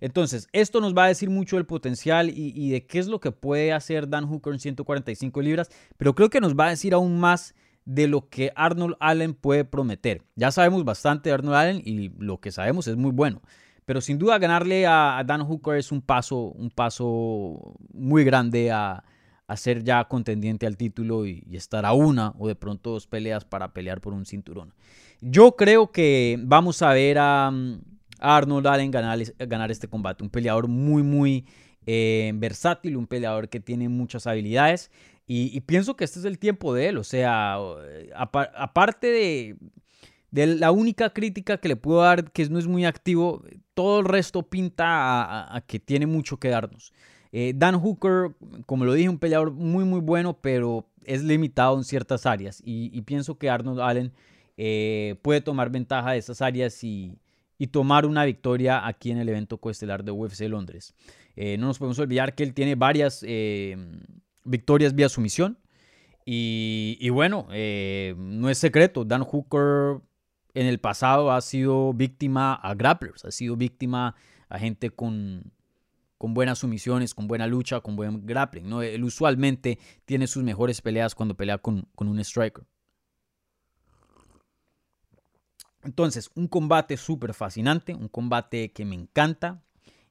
[0.00, 3.32] Entonces, esto nos va a decir mucho del potencial y, de qué es lo que
[3.32, 7.18] puede hacer Dan Hooker en 145 libras, pero creo que nos va a decir aún
[7.18, 7.54] más
[7.84, 10.22] de lo que Arnold Allen puede prometer.
[10.34, 13.40] Ya sabemos bastante de Arnold Allen y lo que sabemos es muy bueno.
[13.84, 19.04] Pero sin duda ganarle a, Dan Hooker es un paso, un paso muy grande a,
[19.54, 23.72] ser ya contendiente al título y, estar a una o de pronto dos peleas para
[23.72, 24.74] pelear por un cinturón.
[25.20, 27.52] Yo creo que vamos a ver a,
[28.18, 30.22] Arnold Allen ganar, ganar, este combate.
[30.22, 31.46] Un peleador muy, muy
[31.86, 34.90] eh, versátil, un peleador que tiene muchas habilidades.
[35.28, 36.98] Y, pienso que este es el tiempo de él.
[36.98, 37.58] O sea,
[38.14, 39.56] aparte de,
[40.56, 43.42] la única crítica que le puedo dar, que no es muy activo,
[43.74, 46.92] todo el resto pinta a, que tiene mucho que darnos.
[47.32, 51.84] Eh, Dan Hooker, como lo dije, un peleador muy, muy bueno, pero es limitado en
[51.84, 52.62] ciertas áreas.
[52.64, 54.12] Y, pienso que Arnold Allen
[54.56, 57.18] eh, puede tomar ventaja de esas áreas y,
[57.68, 60.94] tomar una victoria aquí en el evento coestelar de UFC Londres.
[61.34, 63.24] Eh, no nos podemos olvidar que él tiene varias
[64.44, 65.58] victorias vía sumisión.
[66.24, 70.00] Y, y bueno, eh, no es secreto, Dan Hooker
[70.54, 74.16] en el pasado ha sido víctima a grapplers, ha sido víctima
[74.48, 75.52] a gente con,
[76.18, 78.68] con buenas sumisiones, con buena lucha, con buen grappling.
[78.68, 78.82] ¿no?
[78.82, 82.64] Él usualmente tiene sus mejores peleas cuando pelea con, con un striker.
[85.86, 89.62] Entonces, un combate súper fascinante, un combate que me encanta,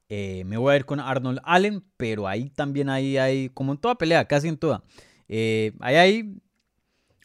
[0.08, 3.98] eh, me voy a ir con Arnold Allen, pero ahí también hay, como en toda
[3.98, 4.84] pelea, casi en toda,
[5.28, 6.42] eh, ahí hay,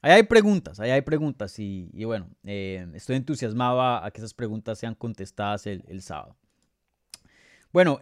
[0.03, 4.97] hay preguntas, ahí hay preguntas y, bueno, eh, estoy entusiasmado a, que esas preguntas sean
[4.97, 6.37] contestadas el, sábado.
[7.73, 8.01] Bueno,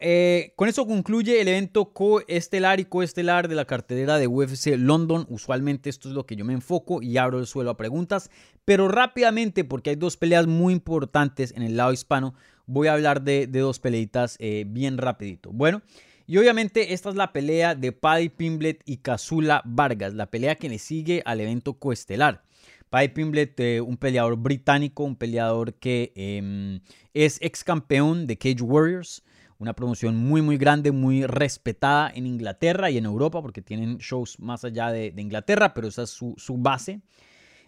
[0.56, 5.26] con eso concluye el evento coestelar y coestelar de la cartelera de UFC London.
[5.28, 8.30] Usualmente esto es lo que yo me enfoco y abro el suelo a preguntas,
[8.64, 12.34] pero rápidamente porque hay dos peleas muy importantes en el lado hispano
[12.68, 15.50] voy a hablar de, dos peleitas eh, bien rapidito.
[15.50, 15.82] Bueno,
[16.26, 20.68] y obviamente esta es la pelea de Paddy Pimblet y Kazula Vargas, la pelea que
[20.68, 22.44] le sigue al evento coestelar.
[22.90, 26.80] Paddy Pimblet, eh, un peleador británico, un peleador que em,
[27.14, 29.24] es ex campeón de Cage Warriors,
[29.58, 34.38] una promoción muy muy grande, muy respetada en Inglaterra y en Europa, porque tienen shows
[34.38, 37.00] más allá de, Inglaterra, pero esa es su, base.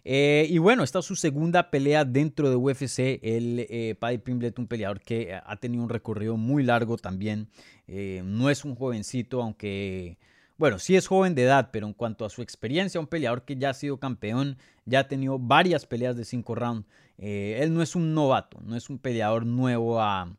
[0.05, 3.19] Eh, y bueno, esta es su segunda pelea dentro de UFC.
[3.23, 7.49] El eh, Paddy Pimblet, un peleador que ha tenido un recorrido muy largo también.
[7.87, 10.17] Eh, no es un jovencito, aunque,
[10.57, 13.57] bueno, sí es joven de edad, pero en cuanto a su experiencia, un peleador que
[13.57, 16.87] ya ha sido campeón, ya ha tenido varias peleas de cinco rounds.
[17.19, 20.35] él no es un novato, no es un peleador nuevo a,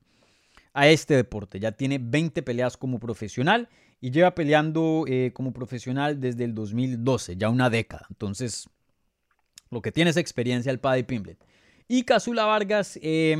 [0.73, 1.59] a este deporte.
[1.59, 7.49] Ya tiene 20 peleas como profesional y lleva peleando como profesional desde el 2012, ya
[7.49, 8.05] una década.
[8.09, 8.67] Entonces,
[9.69, 11.37] lo que tiene es experiencia el Paddy Pimblet.
[11.87, 13.35] Y Casula Vargas, eh,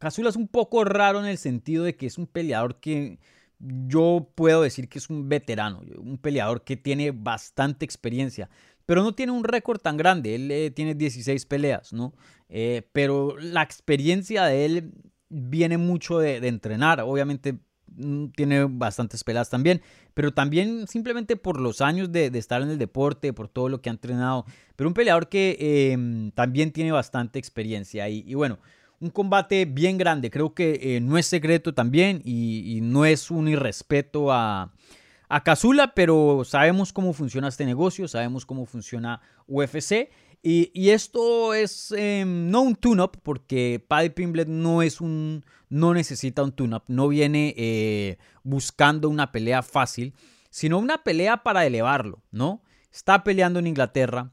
[0.00, 3.20] es un poco raro en el sentido de que es un peleador que
[3.60, 8.48] yo puedo decir que es un veterano, un peleador que tiene bastante experiencia,
[8.86, 12.12] pero no tiene un récord tan grande, él eh, tiene 16 peleas, ¿no?
[12.48, 14.92] Eh, pero la experiencia de él
[15.30, 17.58] viene mucho de, de entrenar, obviamente
[17.96, 19.82] Mm, tiene bastantes peleas también,
[20.14, 23.90] pero también simplemente por los años de, estar en el deporte, por todo lo que
[23.90, 28.58] ha entrenado, pero un peleador que em, también tiene bastante experiencia y, bueno,
[29.00, 33.48] un combate bien grande, creo que eh, no es secreto también y, no es un
[33.48, 34.72] irrespeto a,
[35.28, 35.44] a
[35.94, 40.10] pero sabemos cómo funciona este negocio, sabemos cómo funciona UFC.
[40.42, 45.44] Y, esto es em, no un tune-up, porque Paddy Pimblet no es un.
[45.68, 50.14] no necesita un tune-up, no viene eh, buscando una pelea fácil,
[50.48, 52.62] sino una pelea para elevarlo, ¿no?
[52.90, 54.32] Está peleando en Inglaterra,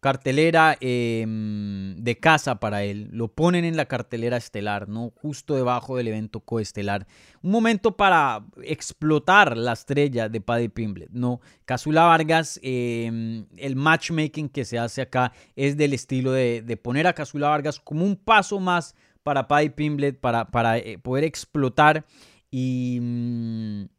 [0.00, 3.08] cartelera em, de casa para él.
[3.12, 5.12] Lo ponen en la cartelera estelar, ¿no?
[5.16, 7.06] Justo debajo del evento coestelar.
[7.42, 11.40] Un momento para explotar la estrella de Paddy Pimblet, ¿no?
[11.64, 17.12] Casula Vargas, em, el matchmaking que se hace acá es del estilo de, poner a
[17.12, 22.06] Casula Vargas como un paso más para Paddy Pimblet, para, eh, poder explotar
[22.50, 22.98] y...
[23.00, 23.97] Mm,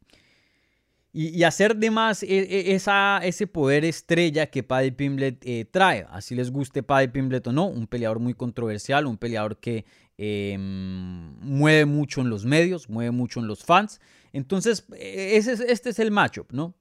[1.12, 6.06] y, hacer de más e, e, ese poder estrella que Paddy Pimblet eh, trae.
[6.10, 9.84] Así les guste Paddy Pimblet o no, un peleador muy controversial, un peleador que
[10.18, 14.00] em, mueve mucho en los medios, mueve mucho en los fans.
[14.32, 16.74] Entonces, e, ese, este es el matchup, ¿no?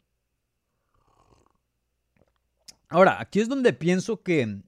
[2.87, 4.61] Ahora, aquí es donde pienso que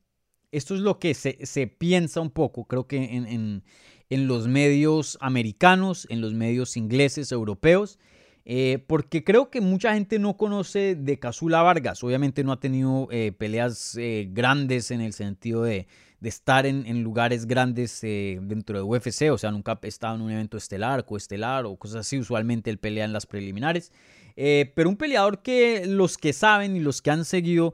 [0.52, 3.64] esto es lo que se, piensa un poco, creo que en,
[4.12, 7.98] en los medios americanos, en los medios ingleses, europeos.
[8.46, 12.04] Eh, porque creo que mucha gente no conoce de Casula Vargas.
[12.04, 15.88] Obviamente no ha tenido eh, peleas eh, grandes en el sentido de,
[16.22, 19.32] estar en, lugares grandes dentro de UFC.
[19.32, 22.20] O sea, nunca ha estado en un evento estelar, coestelar o cosas así.
[22.20, 23.92] Usualmente él pelea en las preliminares.
[24.36, 27.74] pero un peleador que los que saben y los que han seguido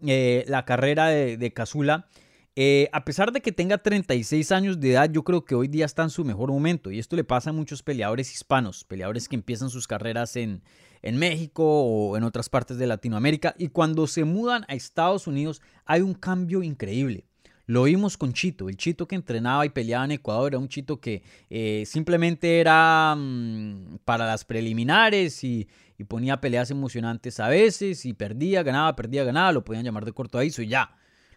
[0.00, 2.08] la carrera de, de Casula
[2.56, 5.84] eh, a pesar de que tenga 36 años de edad, yo creo que hoy día
[5.84, 6.90] está en su mejor momento.
[6.90, 10.62] Y esto le pasa a muchos peleadores hispanos, peleadores que empiezan sus carreras en,
[11.02, 13.54] en México o en otras partes de Latinoamérica.
[13.58, 17.26] Y cuando se mudan a Estados Unidos hay un cambio increíble.
[17.66, 21.00] Lo vimos con Chito, el Chito que entrenaba y peleaba en Ecuador, era un Chito
[21.00, 25.68] que eh, simplemente era mm, para las preliminares y,
[26.06, 30.36] ponía peleas emocionantes a veces y perdía, ganaba, perdía, ganaba, lo podían llamar de corto
[30.36, 30.94] aviso y ya.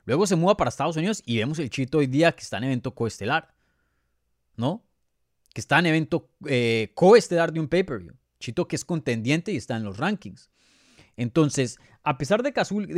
[0.08, 2.63] Luego se muda para Estados Unidos y vemos el Chito hoy día que está en
[2.63, 3.54] evento coestelar.
[4.56, 4.82] ¿No?
[5.54, 8.15] Que está en evento eh, coestelar de un pay-per-view.
[8.39, 10.50] Chito que es contendiente y está en los rankings.
[11.17, 12.54] Entonces, a pesar de,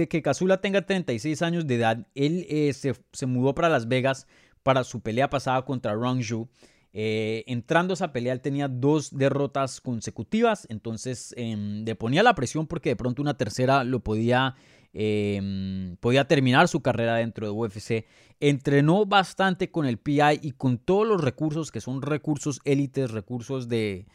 [0.07, 4.27] que Casula tenga 36 años de edad, él eh, se, mudó para Las Vegas
[4.61, 6.47] para su pelea pasada contra Rong Zhu.
[6.93, 12.35] Eh, entrando a esa pelea, él tenía dos derrotas consecutivas, entonces em, le ponía la
[12.35, 14.55] presión porque de pronto una tercera lo podía
[14.91, 18.05] Em, podía terminar su carrera dentro de UFC.
[18.39, 23.69] Entrenó bastante con el PI y con todos los recursos que son recursos élites, recursos
[23.69, 24.07] de,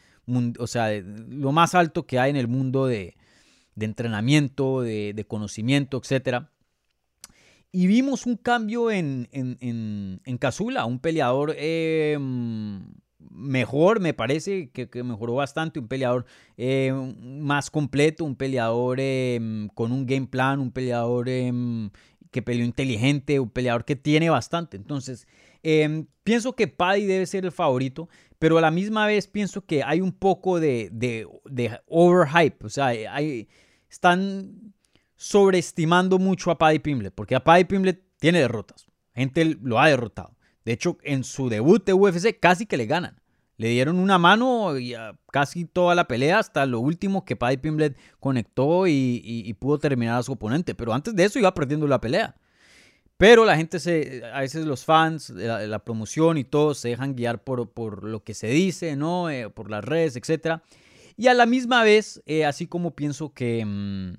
[0.59, 3.17] o sea, lo más alto que hay en el mundo de,
[3.79, 6.47] entrenamiento, de, conocimiento, etc.
[7.71, 12.85] Y vimos un cambio en, en, en, en Casula, un peleador em,
[13.31, 19.93] mejor, me parece que, mejoró bastante, un peleador eh, más completo, un peleador em, con
[19.93, 21.91] un game plan, un peleador em,
[22.31, 24.77] que peleó inteligente, un peleador que tiene bastante.
[24.77, 25.27] Entonces,
[25.63, 28.09] em, pienso que Paddy debe ser el favorito,
[28.39, 31.27] pero a la misma vez pienso que hay un poco de,
[31.87, 32.93] overhype, o sea,
[33.89, 34.75] están
[35.17, 40.35] sobreestimando mucho a Paddy Pimblet, porque a Paddy Pimblet tiene derrotas, gente lo ha derrotado.
[40.65, 43.21] De hecho, en su debut de UFC casi que le ganan.
[43.57, 44.95] Le dieron una mano y
[45.31, 50.23] casi toda la pelea hasta lo último que Paddy Pimblet conectó y, pudo terminar a
[50.23, 50.75] su oponente.
[50.75, 52.35] Pero antes de eso iba perdiendo la pelea.
[53.17, 57.45] Pero la gente se, a veces los fans, la, promoción y todo se dejan guiar
[57.45, 59.31] por, por lo que se dice, ¿no?
[59.31, 60.61] Eh, por las redes, etc.
[61.17, 64.15] Y a la misma vez, eh, así como pienso que, mm,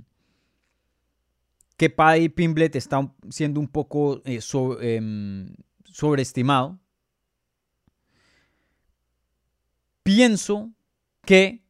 [1.75, 4.39] que Paddy Pimblet está siendo un poco eh,
[4.81, 5.49] em,
[5.95, 6.77] sobreestimado,
[10.03, 10.73] pienso
[11.25, 11.63] que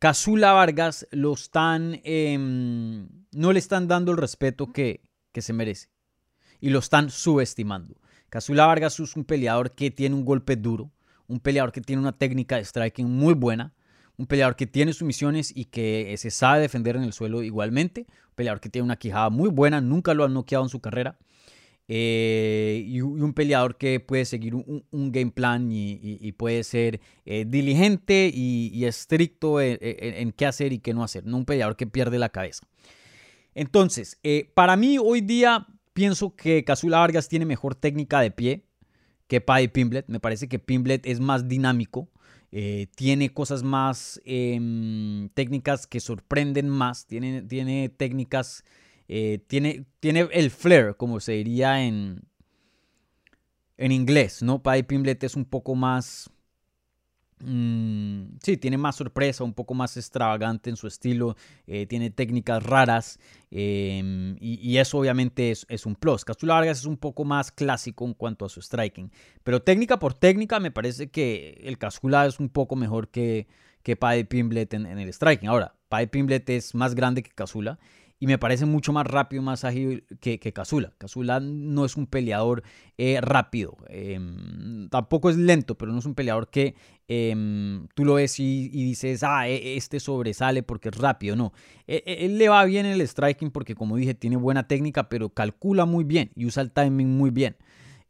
[0.00, 5.00] Casula Vargas lo están, em, no le están dando el respeto que,
[5.32, 5.90] se merece
[6.60, 7.94] y lo están subestimando.
[8.28, 10.90] Casula Vargas es un peleador que tiene un golpe duro,
[11.28, 13.74] un peleador que tiene una técnica de striking muy buena,
[14.16, 18.34] un peleador que tiene sumisiones y que se sabe defender en el suelo igualmente, un
[18.34, 21.16] peleador que tiene una quijada muy buena, nunca lo han noqueado en su carrera.
[21.88, 28.30] Eh, y, un peleador que puede seguir un, game plan y, puede ser eh, diligente
[28.32, 32.28] y, estricto en, qué hacer y qué no hacer, no un peleador que pierde la
[32.28, 32.66] cabeza.
[33.54, 38.64] Entonces, eh, para mí hoy día pienso que Casula Vargas tiene mejor técnica de pie
[39.26, 40.06] que Paddy Pimblet.
[40.08, 42.08] Me parece que Pimblet es más dinámico,
[42.96, 48.64] tiene cosas más em, técnicas que sorprenden más, tiene técnicas
[49.08, 52.22] eh, tiene, tiene el flair, como se diría en,
[53.76, 54.62] en inglés, ¿no?
[54.62, 56.30] Paddy Pimblet es un poco más,
[57.44, 61.36] Mm, sí, tiene más sorpresa, un poco más extravagante en su estilo,
[61.66, 63.18] eh, tiene técnicas raras
[63.50, 66.24] em, y, eso obviamente es, un plus.
[66.24, 69.10] Casula Vargas es un poco más clásico en cuanto a su striking,
[69.42, 73.48] pero técnica por técnica me parece que el Casula es un poco mejor que,
[73.82, 75.48] que Paddy Pimblet en, el striking.
[75.48, 77.78] Ahora, Paddy Pimblet es más grande que Casula
[78.22, 80.92] y me parece mucho más rápido, más ágil que, que Cazula.
[80.96, 82.62] Cazula no es un peleador
[82.96, 86.76] eh, rápido, em, tampoco es lento, pero no es un peleador que
[87.08, 91.34] em, tú lo ves y, dices, ah, e, este sobresale porque es rápido.
[91.34, 91.52] No,
[91.88, 95.30] e, e, él, le va bien el striking porque, como dije, tiene buena técnica, pero
[95.30, 97.56] calcula muy bien y usa el timing muy bien.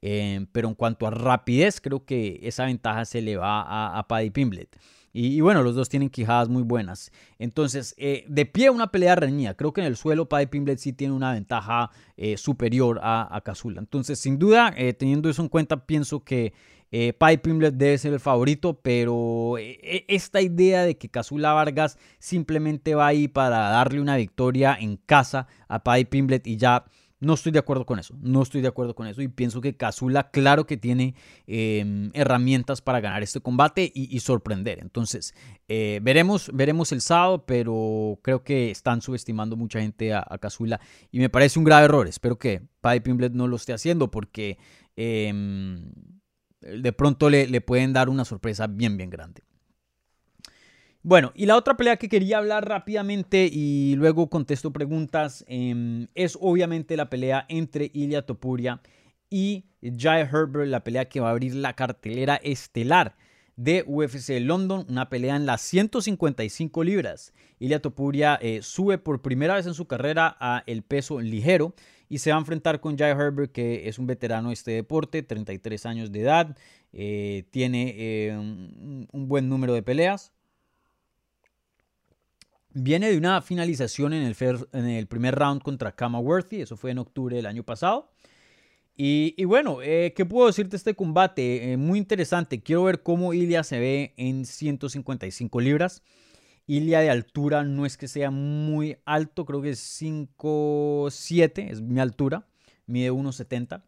[0.03, 4.09] Em, pero en cuanto a rapidez, creo que esa ventaja se le va a, a
[4.09, 4.77] Paddy Pimblet.
[5.14, 7.12] Y, bueno, los dos tienen quijadas muy buenas.
[7.38, 9.55] Entonces, eh, de pie una pelea reñida.
[9.55, 13.42] Creo que en el suelo Paddy Pimblet sí tiene una ventaja eh, superior a, a
[13.77, 16.55] Entonces, sin duda, eh, teniendo eso en cuenta, pienso que
[16.90, 22.94] eh, Paddy Pimblet debe ser el favorito, pero esta idea de que Cazula Vargas simplemente
[22.94, 26.85] va ahí para darle una victoria en casa a Paddy Pimblet y ya
[27.22, 29.76] no estoy de acuerdo con eso, no estoy de acuerdo con eso y pienso que
[29.76, 31.14] Kazula claro que tiene
[31.46, 34.80] em, herramientas para ganar este combate y, sorprender.
[34.80, 35.32] Entonces,
[35.68, 40.80] eh, veremos, veremos el sábado, pero creo que están subestimando mucha gente a, Kazula
[41.12, 42.08] y me parece un grave error.
[42.08, 44.58] Espero que Paddy Pimblet no lo esté haciendo porque
[44.96, 45.92] em,
[46.61, 49.42] de pronto le pueden dar una sorpresa bien, bien grande.
[51.05, 56.38] Bueno, y la otra pelea que quería hablar rápidamente y luego contesto preguntas em, es
[56.41, 58.81] obviamente la pelea entre Ilya Topuria
[59.29, 63.17] y Jai Herbert, la pelea que va a abrir la cartelera estelar
[63.57, 67.33] de UFC London, una pelea en las 155 libras.
[67.59, 71.75] Ilya Topuria eh, sube por primera vez en su carrera a el peso ligero
[72.09, 75.25] y se va a enfrentar con Jai Herbert, que es un veterano de este deporte,
[75.25, 76.57] 33 años de edad,
[76.93, 80.33] eh, tiene eh, un buen número de peleas,
[82.74, 87.37] Viene de una finalización en el, primer round contra Kama Worthy, eso fue en octubre
[87.37, 88.11] del año pasado.
[88.96, 91.72] Y, bueno, eh, ¿qué puedo decirte de este combate?
[91.72, 92.62] Eh, muy interesante.
[92.62, 96.02] Quiero ver cómo Ilia se ve en 155 libras.
[96.66, 102.00] Ilia de altura no es que sea muy alto, creo que es 5'7, es mi
[102.00, 102.46] altura,
[102.87, 103.82] mide 1'70.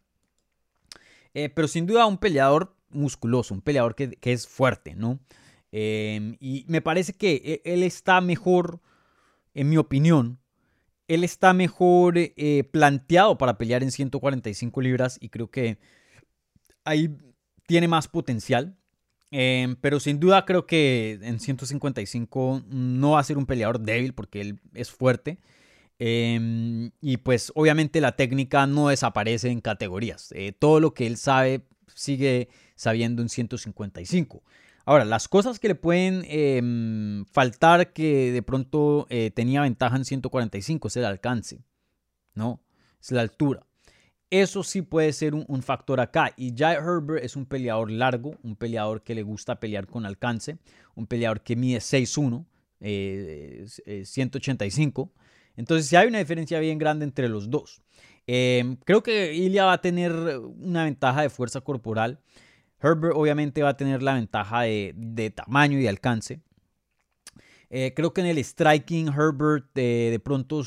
[1.32, 5.20] Eh, pero sin duda un peleador musculoso, un peleador que es fuerte, ¿no?
[5.76, 8.80] Em, y me parece que e, él está mejor,
[9.54, 10.38] en mi opinión,
[11.08, 15.78] él está mejor eh, planteado para pelear en 145 libras y creo que
[16.84, 17.18] ahí
[17.66, 18.76] tiene más potencial.
[19.32, 24.14] Em, pero sin duda creo que en 155 no va a ser un peleador débil
[24.14, 25.40] porque él es fuerte.
[25.98, 30.30] Em, y pues obviamente la técnica no desaparece en categorías.
[30.36, 34.44] Eh, todo lo que él sabe sigue sabiendo en 155.
[34.86, 40.04] Ahora, las cosas que le pueden em, faltar que de pronto eh, tenía ventaja en
[40.04, 41.62] 145 es el alcance,
[42.34, 42.60] ¿no?
[43.00, 43.66] Es la altura.
[44.30, 46.32] Eso sí puede ser un, factor acá.
[46.36, 50.58] Y Jai Herbert es un peleador largo, un peleador que le gusta pelear con alcance,
[50.94, 52.44] un peleador que mide 6'1,
[54.04, 55.12] 185.
[55.14, 55.20] Eh,
[55.56, 57.80] Entonces, sí hay una diferencia bien grande entre los dos.
[58.26, 60.12] Em, creo que Ilya va a tener
[60.58, 62.18] una ventaja de fuerza corporal.
[62.84, 66.40] Herbert obviamente va a tener la ventaja de, tamaño y de alcance.
[67.70, 70.62] Eh, creo que en el striking Herbert de pronto...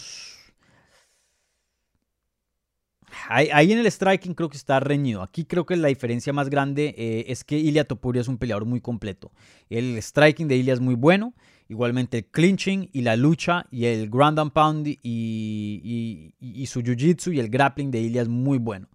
[3.29, 5.21] Ahí, en el striking creo que está reñido.
[5.21, 8.65] Aquí creo que la diferencia más grande eh, es que Ilya Topuria es un peleador
[8.65, 9.31] muy completo.
[9.69, 11.33] El striking de Ilya es muy bueno.
[11.69, 17.33] Igualmente el clinching y la lucha y el ground and pound y, y su jiu-jitsu
[17.33, 18.87] y el grappling de Ilya es muy bueno.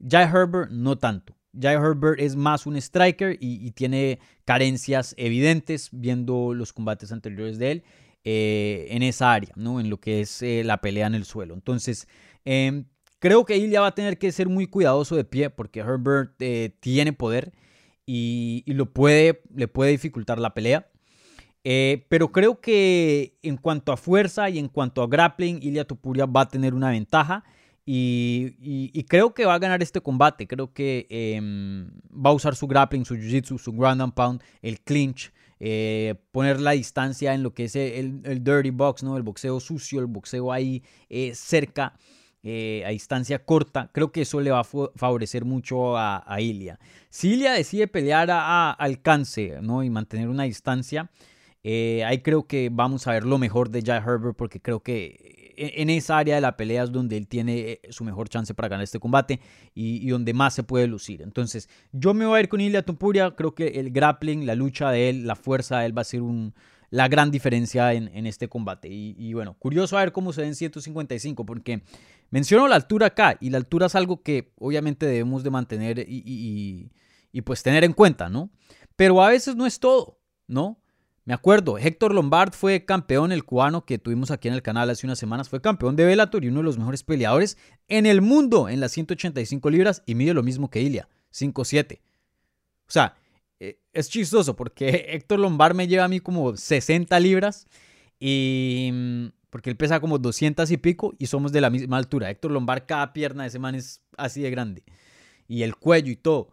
[0.00, 1.34] Jai Herbert no tanto.
[1.58, 7.72] Jai Herbert es más un striker y, tiene carencias evidentes viendo los combates anteriores de
[7.72, 7.84] él
[8.24, 9.80] eh, en esa área, ¿no?
[9.80, 11.54] en lo que es eh, la pelea en el suelo.
[11.54, 12.08] Entonces,
[12.44, 12.86] em,
[13.18, 16.74] creo que Ilya va a tener que ser muy cuidadoso de pie porque Herbert eh,
[16.80, 17.52] tiene poder
[18.06, 20.88] y, lo puede, le puede dificultar la pelea.
[22.08, 26.42] pero creo que en cuanto a fuerza y en cuanto a grappling, Ilya Topuria va
[26.42, 27.44] a tener una ventaja.
[27.84, 30.46] Y, creo que va a ganar este combate.
[30.46, 34.80] Creo que em, va a usar su grappling, su jiu-jitsu, su ground and pound, el
[34.80, 35.32] clinch,
[35.64, 39.16] eh, poner la distancia en lo que es el, dirty box, ¿no?
[39.16, 41.94] el boxeo sucio, el boxeo ahí eh, cerca,
[42.42, 43.88] eh, a distancia corta.
[43.92, 46.80] Creo que eso le va a favorecer mucho a, a Ilia.
[47.10, 49.84] Si Ilia decide pelear a, alcance ¿no?
[49.84, 51.10] y mantener una distancia,
[51.64, 55.90] ahí creo que vamos a ver lo mejor de Jai Herbert porque creo que en
[55.90, 58.84] esa área de la pelea es donde él tiene eh, su mejor chance para ganar
[58.84, 59.40] este combate
[59.74, 61.22] y, donde más se puede lucir.
[61.22, 63.32] Entonces, yo me voy a ir con Ilya Topuria.
[63.32, 66.22] Creo que el grappling, la lucha de él, la fuerza de él va a ser
[66.22, 66.54] un,
[66.90, 68.88] la gran diferencia en, este combate.
[68.90, 71.82] Y, bueno, curioso a ver cómo se ve en 155, porque
[72.30, 76.90] menciono la altura acá y la altura es algo que obviamente debemos de mantener y,
[77.32, 78.50] y pues tener en cuenta, ¿no?
[78.96, 80.81] Pero a veces no es todo, ¿no?
[81.24, 85.06] Me acuerdo, Héctor Lombard fue campeón, el cubano que tuvimos aquí en el canal hace
[85.06, 87.56] unas semanas, fue campeón de Bellator y uno de los mejores peleadores
[87.86, 92.00] en el mundo en las 185 libras y mide lo mismo que Ilia, 5'7".
[92.88, 93.14] O sea,
[93.60, 97.68] eh, es chistoso porque Héctor Lombard me lleva a mí como 60 libras
[98.18, 102.30] y mm, porque él pesa como 200 y pico y somos de la misma altura.
[102.30, 104.82] Héctor Lombard, cada pierna de ese man es así de grande
[105.46, 106.52] y el cuello y todo.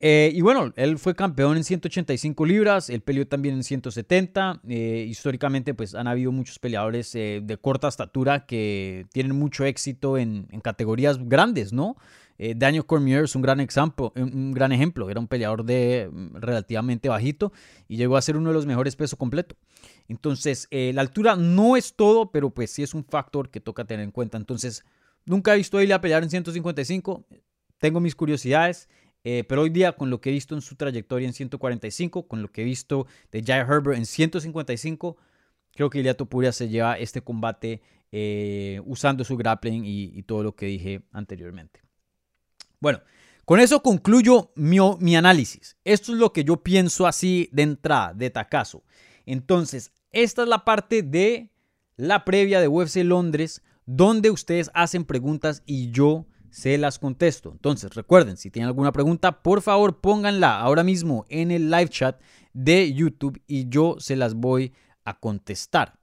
[0.00, 4.60] Eh, y bueno, él fue campeón en 185 libras, él peleó también en 170.
[4.68, 10.18] Eh, históricamente, pues han habido muchos peleadores eh, de corta estatura que tienen mucho éxito
[10.18, 11.96] en, categorías grandes, ¿no?
[12.38, 17.08] Daniel Cormier es un gran, ejemplo, un gran ejemplo, era un peleador de mm, relativamente
[17.08, 17.50] bajito
[17.88, 19.56] y llegó a ser uno de los mejores peso completo.
[20.06, 24.04] Entonces, la altura no es todo, pero pues sí es un factor que toca tener
[24.04, 24.36] en cuenta.
[24.36, 24.84] Entonces,
[25.24, 27.24] nunca he visto a él a pelear en 155,
[27.78, 28.88] tengo mis curiosidades.
[29.28, 32.42] Eh, pero hoy día, con lo que he visto en su trayectoria en 145, con
[32.42, 35.16] lo que he visto de Jai Herbert en 155,
[35.72, 40.54] creo que Ilia Topuria se lleva este combate eh, usando su grappling y, todo lo
[40.54, 41.82] que dije anteriormente.
[42.78, 43.00] Bueno,
[43.44, 45.76] con eso concluyo mi, mi, análisis.
[45.82, 48.84] Esto es lo que yo pienso así de entrada, de tacazo.
[49.24, 51.50] Entonces, esta es la parte de
[51.96, 56.26] la previa de UFC Londres, donde ustedes hacen preguntas y yo
[56.56, 57.52] se las contesto.
[57.52, 62.18] Entonces, recuerden, si tienen alguna pregunta, por favor pónganla ahora mismo en el live chat
[62.54, 64.72] de YouTube y yo se las voy
[65.04, 65.98] a contestar.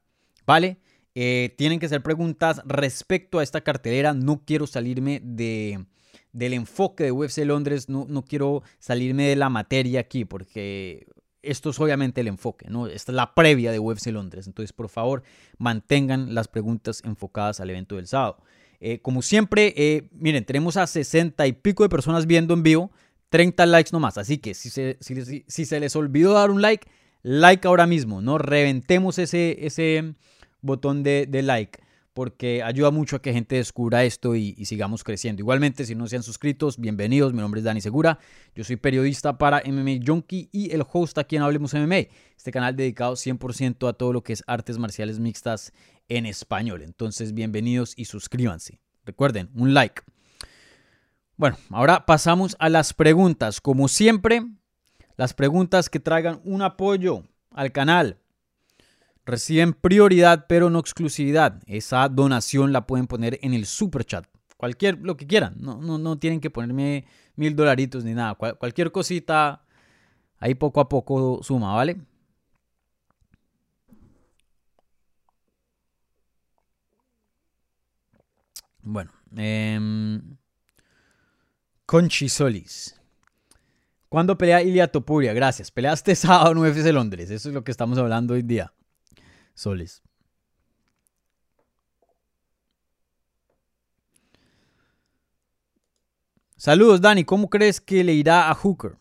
[0.46, 0.78] ¿Vale?
[1.16, 4.14] Eh, tienen que ser preguntas respecto a esta cartelera.
[4.14, 5.88] No quiero salirme de,
[6.34, 11.08] del enfoque de UFC Londres, no, no quiero salirme de la materia aquí porque
[11.42, 12.86] esto es obviamente el enfoque, ¿no?
[12.86, 14.46] Esta es la previa de UFC Londres.
[14.46, 15.24] Entonces, por favor,
[15.58, 18.38] mantengan las preguntas enfocadas al evento del sábado.
[18.86, 22.92] Eh, como siempre, eh, miren, tenemos a 60 y pico de personas viendo en vivo,
[23.30, 24.18] 30 likes nomás.
[24.18, 26.86] Así que si se, les olvidó dar un like,
[27.22, 28.38] like ahora mismo, ¿no?
[28.38, 30.16] Reventemos ese,
[30.60, 31.80] botón de, like
[32.12, 35.40] porque ayuda mucho a que gente descubra esto y, sigamos creciendo.
[35.40, 37.32] Igualmente, si no se han suscrito, bienvenidos.
[37.32, 38.20] Mi nombre es Dani Segura.
[38.54, 42.76] Yo soy periodista para MMA Junkie y el host aquí en Hablemos MMA, este canal
[42.76, 45.72] dedicado 100% a todo lo que es artes marciales mixtas
[46.10, 46.82] en español.
[46.82, 48.80] Entonces, bienvenidos y suscríbanse.
[49.06, 50.02] Recuerden, un like.
[51.36, 53.60] Bueno, ahora pasamos a las preguntas.
[53.60, 54.44] Como siempre,
[55.18, 58.20] las preguntas que traigan un apoyo al canal
[59.26, 61.62] reciben prioridad, pero no exclusividad.
[61.66, 64.26] Esa donación la pueden poner en el super chat.
[64.58, 65.56] Cualquier, lo que quieran.
[65.60, 68.36] No, no, no tienen que ponerme mil dolaritos ni nada.
[68.36, 69.66] cualquier cosita,
[70.40, 71.98] ahí poco a poco suma, ¿vale?
[78.84, 79.80] Bueno, eh,
[81.86, 83.00] Conchi Solis.
[84.10, 85.34] ¿Cuándo pelea Ilia Topuria?
[85.34, 85.72] Gracias.
[85.72, 87.32] Peleaste sábado en UFC Londres.
[87.32, 88.74] Eso es lo que estamos hablando hoy día.
[89.56, 90.04] Solis.
[96.58, 97.24] Saludos, Dani.
[97.24, 98.98] ¿Cómo crees que le irá a Hooker?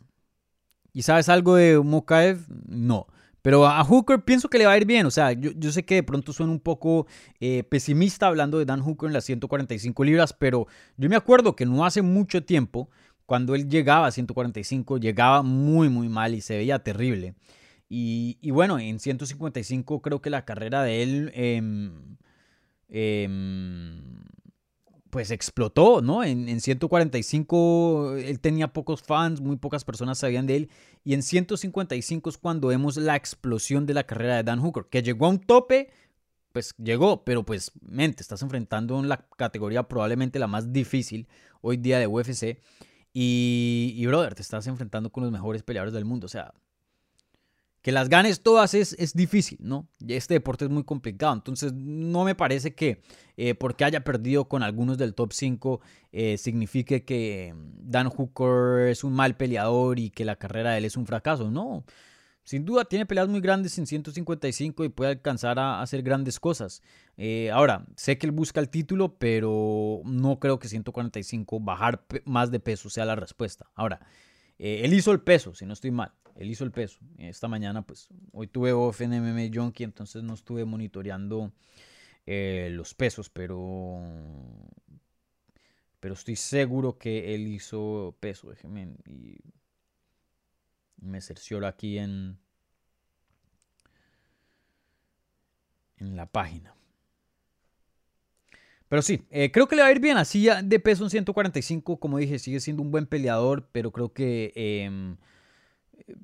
[0.93, 2.47] ¿Y sabes algo de Mokaev?
[2.67, 3.07] No.
[3.43, 5.05] Pero a Hooker pienso que le va a ir bien.
[5.05, 7.07] O sea, yo, sé que de pronto suena un poco
[7.41, 11.67] eh, pesimista hablando de Dan Hooker en las 145 libras, pero yo me acuerdo que
[11.67, 12.89] no hace mucho tiempo,
[13.27, 17.35] cuando él llegaba a 145, llegaba muy, muy mal y se veía terrible.
[17.95, 21.33] Y, bueno, en 155 creo que la carrera de él...
[21.35, 22.17] Em,
[22.89, 24.23] em,
[25.13, 26.25] pues explotó, ¿no?
[26.25, 30.71] En, 145 él tenía pocos fans, muy pocas personas sabían de él.
[31.05, 35.03] Y en 155 es cuando vemos la explosión de la carrera de Dan Hooker, que
[35.03, 35.91] llegó a un tope,
[36.55, 41.29] pues llegó, pero pues, mente, estás enfrentando en la categoría probablemente la más difícil
[41.61, 42.63] hoy día de UFC.
[43.13, 46.25] Y, y brother, te estás enfrentando con los mejores peleadores del mundo.
[46.25, 46.55] O sea,
[47.83, 49.89] que las ganes todas es, es difícil, ¿no?
[50.07, 53.03] Este deporte es muy complicado, entonces no me parece que
[53.37, 55.81] eh, porque haya perdido con algunos del top 5
[56.13, 60.85] eh, signifique que Dan Hooker es un mal peleador y que la carrera de él
[60.85, 61.85] es un fracaso, no.
[62.45, 66.83] Sin duda tiene peleas muy grandes en 155 y puede alcanzar a hacer grandes cosas.
[67.17, 72.51] Eh, ahora, sé que él busca el título, pero no creo que 145 bajar más
[72.51, 73.71] de peso sea la respuesta.
[73.77, 74.01] Ahora,
[74.63, 76.99] él hizo el peso, si no estoy mal él hizo el peso.
[77.19, 81.53] Esta mañana, pues, hoy tuve off en entonces no estuve monitoreando
[82.27, 84.01] eh, los pesos, pero
[86.01, 88.51] pero estoy seguro que él hizo peso.
[88.51, 89.39] Déjeme y
[90.97, 92.39] me cercioro aquí en
[95.97, 96.75] en la página.
[98.93, 100.19] Pero sí, eh, creo que le va a ir bien.
[100.19, 104.13] Así ya de peso en 145, como dije, sigue siendo un buen peleador, pero creo
[104.13, 105.17] que em,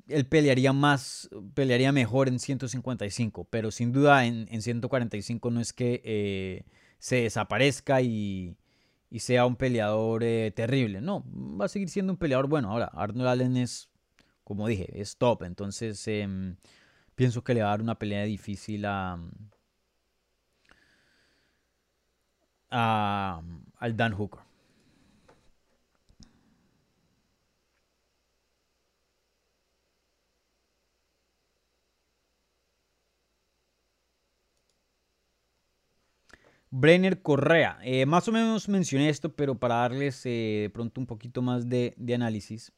[0.06, 3.44] él pelearía más, pelearía mejor en 155.
[3.44, 6.66] Pero sin duda en, 145 no es que eh,
[6.98, 8.58] se desaparezca y,
[9.16, 11.00] sea un peleador eh, terrible.
[11.00, 11.24] No,
[11.58, 12.70] va a seguir siendo un peleador bueno.
[12.70, 13.88] Ahora, Arnold Allen es,
[14.44, 15.44] como dije, es top.
[15.44, 16.56] Entonces em,
[17.14, 19.18] pienso que le va a dar una pelea difícil a
[22.70, 24.48] al Dan Hooker.
[36.70, 37.78] Brenner Correa.
[37.82, 41.68] Eh, más o menos mencioné esto, pero para darles eh, de pronto un poquito más
[41.68, 42.72] de, análisis.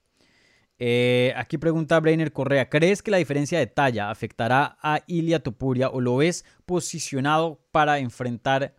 [0.78, 5.91] Eh, aquí pregunta Brenner Correa, ¿crees que la diferencia de talla afectará a Ilia Topuria
[5.91, 8.74] o lo ves posicionado para enfrentar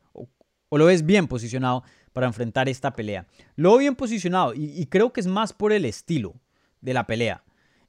[0.73, 3.27] o lo ves bien posicionado para enfrentar esta pelea.
[3.57, 6.33] Lo veo bien posicionado y, creo que es más por el estilo
[6.79, 7.43] de la pelea.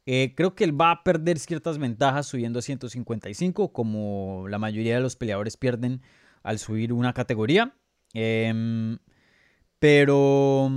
[0.05, 4.97] Eh, creo que él va a perder ciertas ventajas subiendo a 155, como la mayoría
[4.97, 6.03] de los peleadores pierden
[6.43, 7.72] al subir una categoría.
[8.14, 8.99] Em,
[9.78, 10.68] pero,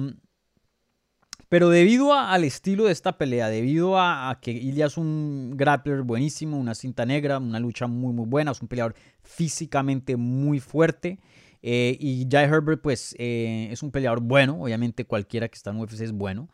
[1.49, 6.60] pero debido al estilo de esta pelea, debido a, que Ilya es un grappler buenísimo,
[6.60, 8.93] una cinta negra, una lucha muy muy buena, es un peleador
[9.24, 11.18] físicamente muy fuerte.
[11.68, 14.61] Eh, y Jai Herbert, pues, eh, es un peleador bueno.
[14.61, 16.47] Obviamente, cualquiera que está en UFC es bueno.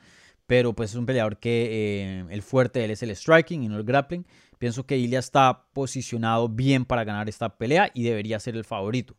[0.47, 3.67] Pero, pues, es un peleador que eh, el fuerte de él es el striking y
[3.67, 4.25] no el grappling.
[4.57, 9.17] Pienso que Ilya está posicionado bien para ganar esta pelea y debería ser el favorito.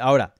[0.00, 0.34] ahora,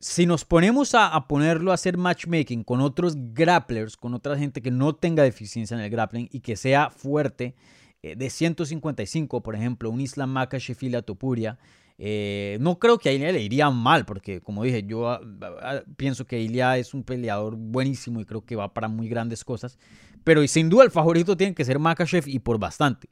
[0.00, 4.70] si nos ponemos a, ponerlo a hacer matchmaking con otros grapplers, con otra gente que
[4.70, 7.54] no tenga deficiencia en el grappling y que sea fuerte,
[8.02, 11.58] de 155, por ejemplo, un Islam y Topuria,
[12.02, 15.20] eh, no creo que a Ilya le iría mal, porque como dije, yo ah,
[15.60, 19.44] ah, pienso que Ilya es un peleador buenísimo y creo que va para muy grandes
[19.44, 19.78] cosas.
[20.24, 23.10] Pero sin duda el favorito tiene que ser Makachev y por bastante.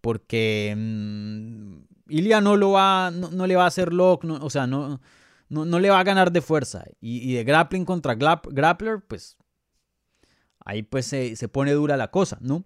[0.00, 1.74] Porque mm,
[2.08, 5.02] Ilya no, lo va, no, le va a hacer lock, o sea, no,
[5.50, 6.84] no, le va a ganar de fuerza.
[6.98, 9.36] Y, de grappling contra grappler, pues
[10.64, 12.64] ahí pues se, se pone dura la cosa, ¿no?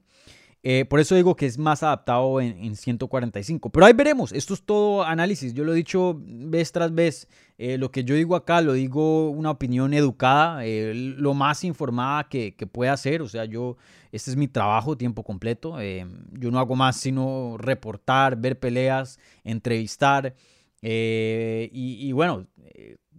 [0.66, 3.68] Eh, por eso digo que es más adaptado en, 145.
[3.68, 4.32] Pero ahí veremos.
[4.32, 5.52] Esto es todo análisis.
[5.52, 7.28] Yo lo he dicho vez tras vez.
[7.58, 12.30] Eh, lo que yo digo acá lo digo una opinión educada, eh, lo más informada
[12.30, 13.20] que, pueda ser.
[13.20, 13.76] O sea, yo,
[14.10, 15.76] este es mi trabajo tiempo completo.
[15.82, 20.34] yo no hago más sino reportar, ver peleas, entrevistar.
[20.80, 22.46] Y, bueno,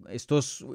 [0.10, 0.66] estos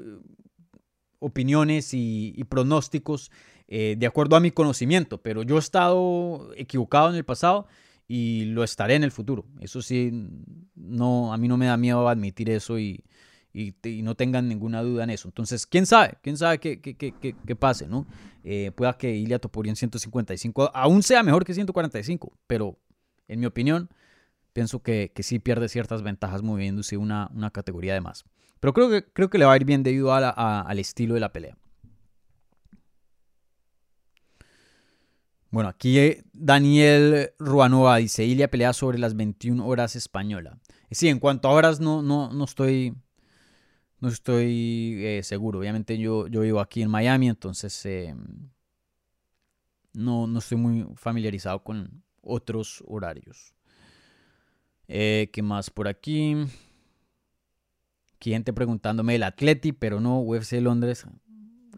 [1.19, 3.29] opiniones y pronósticos
[3.73, 7.67] eh, de acuerdo a mi conocimiento, pero yo he estado equivocado en el pasado
[8.05, 9.45] y lo estaré en el futuro.
[9.61, 10.11] Eso sí,
[10.75, 13.01] no, a mí no me da miedo admitir eso y,
[14.03, 15.29] no tengan ninguna duda en eso.
[15.29, 18.07] Entonces, quién sabe, quién sabe qué, qué, pase, ¿no?
[18.43, 22.77] Eh, pueda que Ilia Topuria en 155 aún sea mejor que 145, pero
[23.29, 23.89] en mi opinión,
[24.51, 28.25] pienso que, que sí pierde ciertas ventajas moviéndose una, una categoría de más.
[28.59, 31.31] Pero creo que, creo que le va a ir bien debido al estilo de la
[31.31, 31.55] pelea.
[35.51, 40.57] Bueno, aquí eh, Daniel Ruanova dice, Ilia pelea sobre las 21 horas española.
[40.89, 42.95] Sí, en cuanto a horas no, no, no estoy,
[43.99, 45.59] no estoy eh, seguro.
[45.59, 48.15] Obviamente yo, yo vivo aquí en Miami, entonces eh,
[49.91, 53.53] no, no estoy muy familiarizado con otros horarios.
[54.87, 56.35] ¿Qué más por aquí?
[58.15, 61.05] Aquí gente preguntándome el Atleti, pero no, UFC Londres.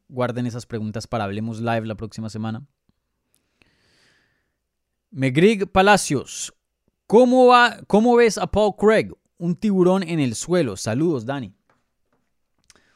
[0.09, 2.67] Guarden esas preguntas para Hablemos Live la próxima semana.
[5.15, 6.55] Megrig Palacios,
[7.05, 9.11] ¿cómo, va, ¿cómo ves a Paul Craig?
[9.37, 10.75] Un tiburón en el suelo.
[10.75, 11.53] Saludos, Dani.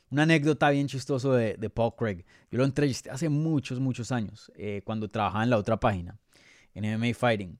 [0.10, 2.26] Una anécdota bien chistosa de, Paul Craig.
[2.50, 6.18] Yo lo entrevisté hace muchos, muchos años, eh, cuando trabajaba en la otra página,
[6.74, 7.60] en MMA Fighting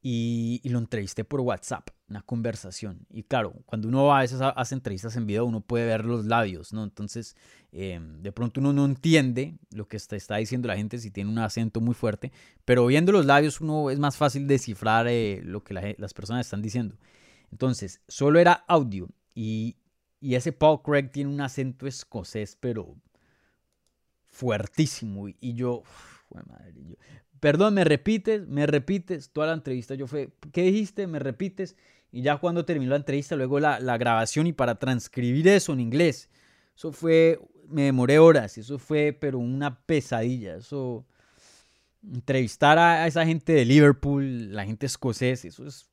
[0.00, 3.06] y, lo entrevisté por WhatsApp, una conversación.
[3.10, 6.72] Y claro, cuando uno a veces hace entrevistas en video, uno puede ver los labios,
[6.72, 6.84] ¿no?
[6.84, 7.36] Entonces,
[7.72, 11.38] em, de pronto uno no entiende lo que está, diciendo la gente si tiene un
[11.38, 12.30] acento muy fuerte,
[12.64, 16.62] pero viendo los labios uno es más fácil descifrar eh, lo que las personas están
[16.62, 16.96] diciendo.
[17.50, 19.76] Entonces, solo era audio y,
[20.20, 22.94] y ese Paul Craig tiene un acento escocés, pero
[24.28, 25.28] fuertísimo.
[25.28, 25.82] Y yo,
[26.46, 26.96] madre, yo
[27.42, 29.30] Perdón, me repites, me repites.
[29.30, 31.08] Toda la entrevista yo fue, ¿qué dijiste?
[31.08, 31.76] Me repites.
[32.12, 35.80] Y ya cuando terminó la entrevista, luego la, la grabación y para transcribir eso en
[35.80, 36.28] inglés,
[36.76, 40.56] eso fue, me demoré horas, eso fue, pero una pesadilla.
[40.56, 41.06] Eso,
[42.02, 45.88] entrevistar a, esa gente de Liverpool, la gente escocesa, eso es,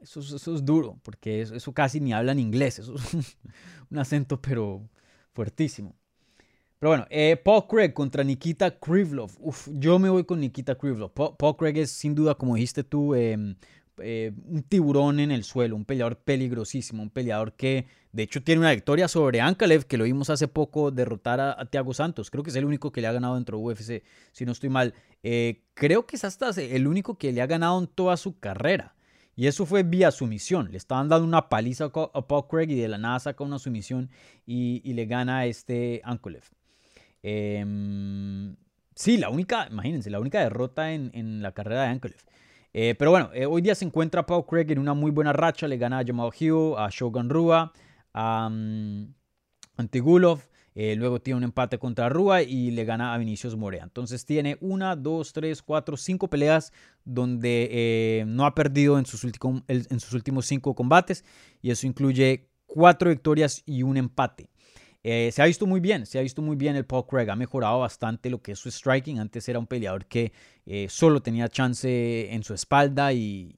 [0.00, 3.36] eso, eso es duro, porque eso, eso, casi ni hablan inglés, eso es
[3.90, 4.88] un acento, pero
[5.32, 5.94] fuertísimo.
[6.78, 9.32] Pero bueno, eh, Paul Craig contra Nikita Krivlov.
[9.38, 11.12] Uf, yo me voy con Nikita Krivlov.
[11.12, 13.54] Paul, Craig es sin duda, como dijiste tú, em,
[14.02, 18.60] eh, un tiburón en el suelo, un peleador peligrosísimo, un peleador que de hecho tiene
[18.60, 22.30] una victoria sobre Ankalev, que lo vimos hace poco derrotar a, Thiago Santos.
[22.30, 24.68] Creo que es el único que le ha ganado dentro de UFC, si no estoy
[24.68, 24.94] mal.
[25.22, 28.94] Eh, creo que es hasta el único que le ha ganado en toda su carrera.
[29.36, 30.70] Y eso fue vía sumisión.
[30.70, 34.10] Le estaban dando una paliza a Paul Craig y de la nada saca una sumisión
[34.44, 36.44] y, le gana a este Ankalev.
[37.22, 38.56] Em,
[38.94, 42.20] sí, la única, imagínense, la única derrota en, en la carrera de Ankalev.
[42.72, 45.66] Eh, pero bueno, eh, hoy día se encuentra Paul Craig en una muy buena racha.
[45.66, 47.72] Le gana a Jamal Hill, a Shogun Rua,
[48.12, 49.12] a um,
[49.76, 50.40] Antigulov.
[50.76, 53.82] Eh, luego tiene un empate contra Rua y le gana a Vinicius Morea.
[53.82, 56.72] Entonces tiene una, dos, tres, cuatro, cinco peleas
[57.04, 61.24] donde no ha perdido en sus, en sus últimos cinco combates.
[61.60, 64.49] Y eso incluye cuatro victorias y un empate.
[65.02, 67.36] Eh, se ha visto muy bien, se ha visto muy bien el Paul Craig, ha
[67.36, 69.18] mejorado bastante lo que es su striking.
[69.18, 70.32] Antes era un peleador que
[70.66, 73.54] eh, solo tenía chance en su espalda y,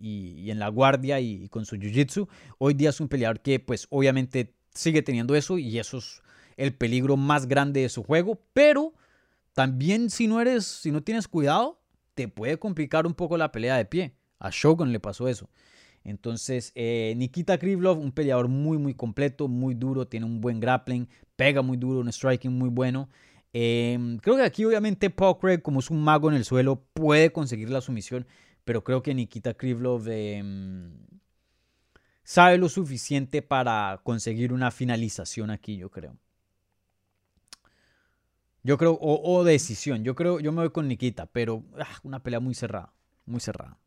[0.49, 2.29] en la guardia y, con su jiu-jitsu.
[2.59, 6.23] Hoy día es un peleador que pues obviamente sigue teniendo eso y eso es
[6.57, 8.95] el peligro más grande de su juego, pero
[9.53, 11.81] también si no eres, si no tienes cuidado,
[12.15, 14.15] te puede complicar un poco la pelea de pie.
[14.39, 15.49] A Shogun le pasó eso.
[16.05, 21.09] Entonces, eh, Nikita Krivlov, un peleador muy, muy completo, muy duro, tiene un buen grappling,
[21.37, 23.09] pega muy duro, un striking muy bueno.
[23.53, 27.71] Em, creo que aquí, obviamente, Paul como es un mago en el suelo, puede conseguir
[27.71, 28.27] la sumisión,
[28.65, 30.93] pero creo que Nikita Krivlov em,
[32.25, 36.17] sabe lo suficiente para conseguir una finalización aquí, yo creo.
[38.65, 40.05] Yo creo, o, decisión.
[40.05, 42.93] Yo creo, yo me voy con Nikita, pero ah, una pelea muy cerrada,
[43.27, 43.79] muy cerrada.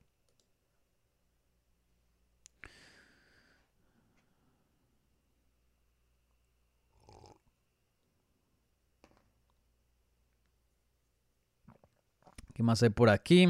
[12.56, 13.50] ¿Qué más hay por aquí?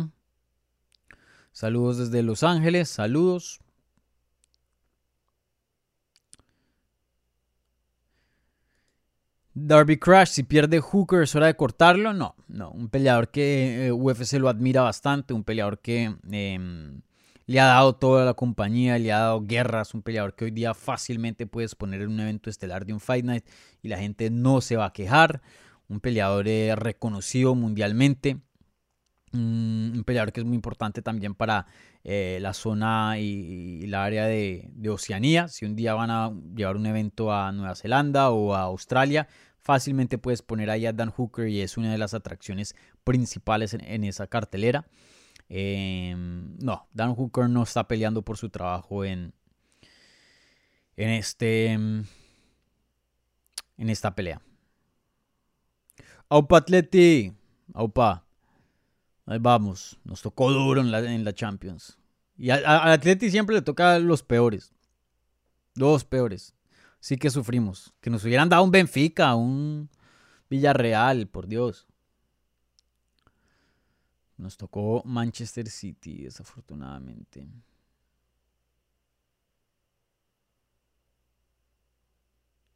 [1.52, 3.60] Saludos desde Los Ángeles, saludos.
[9.54, 12.14] Darby Crash, si pierde Hooker, ¿es hora de cortarlo?
[12.14, 12.72] No, no.
[12.72, 17.02] Un peleador que eh, UFC lo admira bastante, un peleador que em,
[17.46, 20.74] le ha dado toda la compañía, le ha dado guerras, un peleador que hoy día
[20.74, 23.46] fácilmente puedes poner en un evento estelar de un Fight Night
[23.84, 25.44] y la gente no se va a quejar.
[25.90, 28.42] Un peleador eh, reconocido mundialmente
[29.36, 31.68] un peleador que es muy importante también para
[32.04, 35.48] eh, la zona y, la área de, Oceanía.
[35.48, 39.28] Si un día van a llevar un evento a Nueva Zelanda o a Australia,
[39.60, 44.04] fácilmente puedes poner ahí a Dan Hooker y es una de las atracciones principales en,
[44.04, 44.86] esa cartelera.
[45.50, 49.34] Em, no, Dan Hooker no está peleando por su trabajo en,
[50.96, 52.06] en, este, en
[53.78, 54.42] esta pelea.
[56.30, 57.34] Aupa Atleti,
[57.74, 58.25] Aupa.
[59.26, 59.98] Ahí vamos.
[60.04, 61.98] Nos tocó duro en la, Champions.
[62.38, 64.74] Y al, Atleti siempre le toca los peores.
[65.74, 66.54] Dos peores.
[67.00, 67.94] Sí que sufrimos.
[68.02, 69.90] Que nos hubieran dado un Benfica, un
[70.50, 71.88] Villarreal, por Dios.
[74.38, 77.48] Nos tocó Manchester City, desafortunadamente.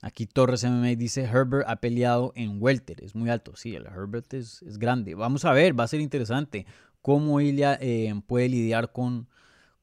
[0.01, 3.55] Aquí Torres MMA dice, Herbert ha peleado en welter, es muy alto.
[3.55, 5.13] Sí, el Herbert es, grande.
[5.13, 6.65] Vamos a ver, va a ser interesante
[7.01, 9.27] cómo Ilya eh, puede lidiar con,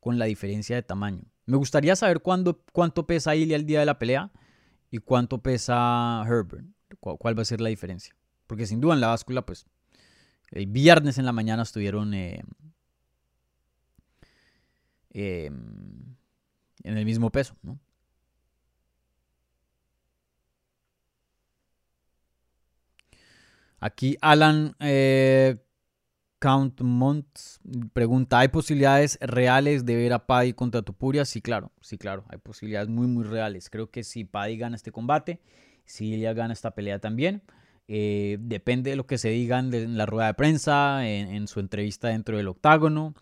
[0.00, 1.24] con, la diferencia de tamaño.
[1.44, 4.32] Me gustaría saber cuánto pesa Ilya el día de la pelea
[4.90, 6.66] y cuánto pesa Herbert.
[7.00, 8.16] ¿Cuál, va a ser la diferencia?
[8.46, 9.66] Porque sin duda en la báscula, pues,
[10.50, 12.42] el viernes en la mañana estuvieron eh,
[15.10, 16.16] em,
[16.82, 17.78] en el mismo peso, ¿no?
[23.78, 25.56] Aquí Alan eh,
[26.38, 27.60] Count Monts
[27.92, 31.24] pregunta, ¿hay posibilidades reales de ver a Paddy contra Tupuria?
[31.24, 33.70] Sí, claro, sí, claro, hay posibilidades muy, muy reales.
[33.70, 35.40] Creo que si Paddy gana este combate,
[35.84, 37.42] si ella gana esta pelea también,
[37.88, 42.08] eh, depende de lo que se digan en la rueda de prensa, en, su entrevista
[42.08, 43.14] dentro del octágono.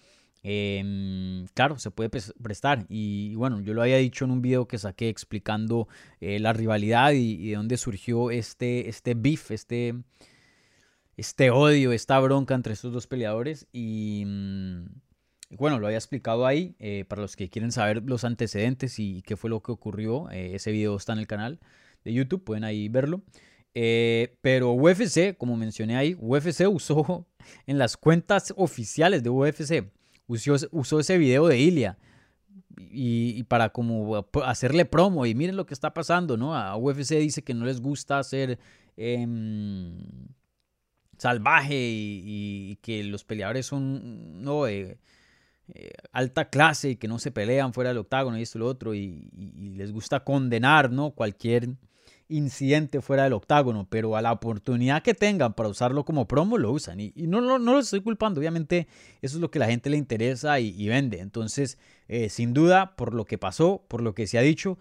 [0.42, 2.86] Em, claro, se puede prestar.
[2.88, 5.88] Y, bueno, yo lo había dicho en un video que saqué explicando
[6.20, 9.94] eh, la rivalidad y, y, de dónde surgió este, este beef, este,
[11.16, 13.66] este odio, esta bronca entre estos dos peleadores.
[13.72, 14.86] Y mm,
[15.50, 16.74] Bueno, lo había explicado ahí.
[16.78, 20.54] eh, para los que quieren saber los antecedentes y qué fue lo que ocurrió, eh,
[20.54, 21.60] ese video está en el canal
[22.04, 23.22] de YouTube, pueden ahí verlo.
[23.74, 27.26] Eh, pero UFC, como mencioné ahí, UFC usó
[27.66, 29.90] en las cuentas oficiales de UFC,
[30.26, 31.98] usó, usó ese video de Ilia
[32.76, 36.54] y, para como hacerle promo y miren lo que está pasando, ¿no?
[36.54, 38.58] A UFC dice que no les gusta ser
[38.96, 39.98] em,
[41.18, 44.98] salvaje y, que los peleadores son no eh,
[46.12, 48.94] alta clase y que no se pelean fuera del octágono y esto y lo otro
[48.94, 49.30] y,
[49.76, 51.12] les gusta condenar, ¿no?
[51.12, 51.70] Cualquier
[52.28, 56.72] incidente fuera del octágono, pero a la oportunidad que tengan para usarlo como promo lo
[56.72, 58.88] usan y, no, no, no los estoy culpando, obviamente
[59.20, 62.96] eso es lo que la gente le interesa y, y vende, entonces eh, sin duda
[62.96, 64.78] por lo que pasó, por lo que se ha dicho,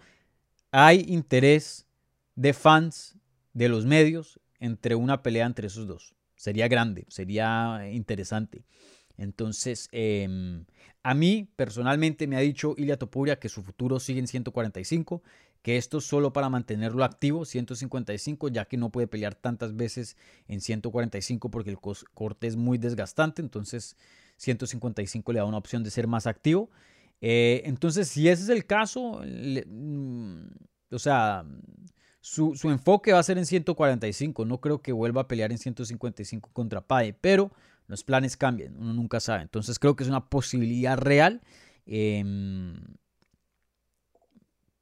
[0.70, 1.86] hay interés
[2.34, 3.16] de fans
[3.52, 6.14] de los medios entre una pelea entre esos dos.
[6.44, 8.66] Sería grande, sería interesante.
[9.16, 10.66] Entonces, em,
[11.02, 15.22] a mí personalmente me ha dicho Ilia Topuria que su futuro sigue en 145,
[15.62, 20.18] que esto es solo para mantenerlo activo, 155, ya que no puede pelear tantas veces
[20.46, 23.96] en 145 porque el corte es muy desgastante, entonces
[24.36, 26.68] 155 le da una opción de ser más activo.
[27.22, 30.44] Eh, entonces, si ese es el caso, mm,
[30.90, 31.46] o sea,
[32.24, 34.46] su, su enfoque va a ser en 145.
[34.46, 37.52] No creo que vuelva a pelear en 155 contra Pae, pero
[37.86, 39.42] los planes cambian, uno nunca sabe.
[39.42, 41.42] Entonces creo que es una posibilidad real.
[41.86, 42.76] em,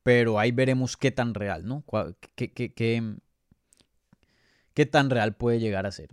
[0.03, 1.85] pero ahí veremos qué tan real, ¿no?
[2.35, 3.17] ¿Qué, qué, qué-
[4.75, 6.11] qué tan real puede llegar a ser?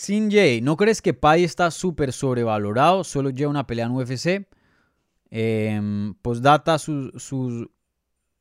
[0.00, 3.02] Sin Jay, ¿no crees que Pai está súper sobrevalorado?
[3.02, 4.46] Solo lleva una pelea en UFC.
[5.28, 7.68] Eh, postdata, su, su,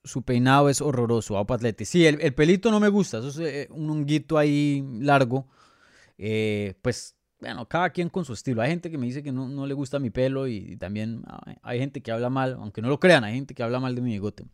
[0.04, 1.36] su peinado es horroroso.
[1.36, 1.58] Aupa.
[1.84, 3.18] Sí, el, el pelito no me gusta.
[3.18, 5.48] Eso es eh, un honguito ahí largo.
[6.20, 8.62] Eh, pues, bueno, cada quien con su estilo.
[8.62, 11.24] Hay gente que me dice que no, no le gusta mi pelo y, también
[11.64, 14.02] hay, gente que habla mal, aunque no lo crean, hay gente que habla mal de
[14.04, 14.46] mi bigote.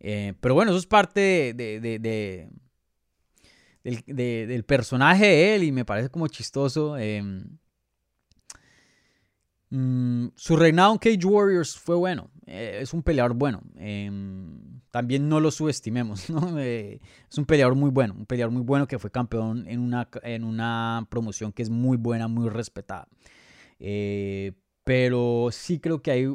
[0.00, 2.48] Eh, pero bueno, eso es parte de- de-
[3.84, 6.96] del, de- del personaje de él y me parece como chistoso.
[6.98, 7.22] eh,
[9.70, 12.30] mm, su reinado en Cage Warriors fue bueno.
[12.46, 13.62] eh, es un peleador bueno.
[13.76, 14.10] eh,
[14.90, 16.26] también no lo subestimemos.
[16.58, 18.14] Eh, es un peleador muy bueno.
[18.14, 21.96] Un peleador muy bueno que fue campeón en una, en una promoción que es muy
[21.96, 23.08] buena, muy respetada.
[23.80, 24.52] Eh,
[24.84, 26.26] pero sí creo que hay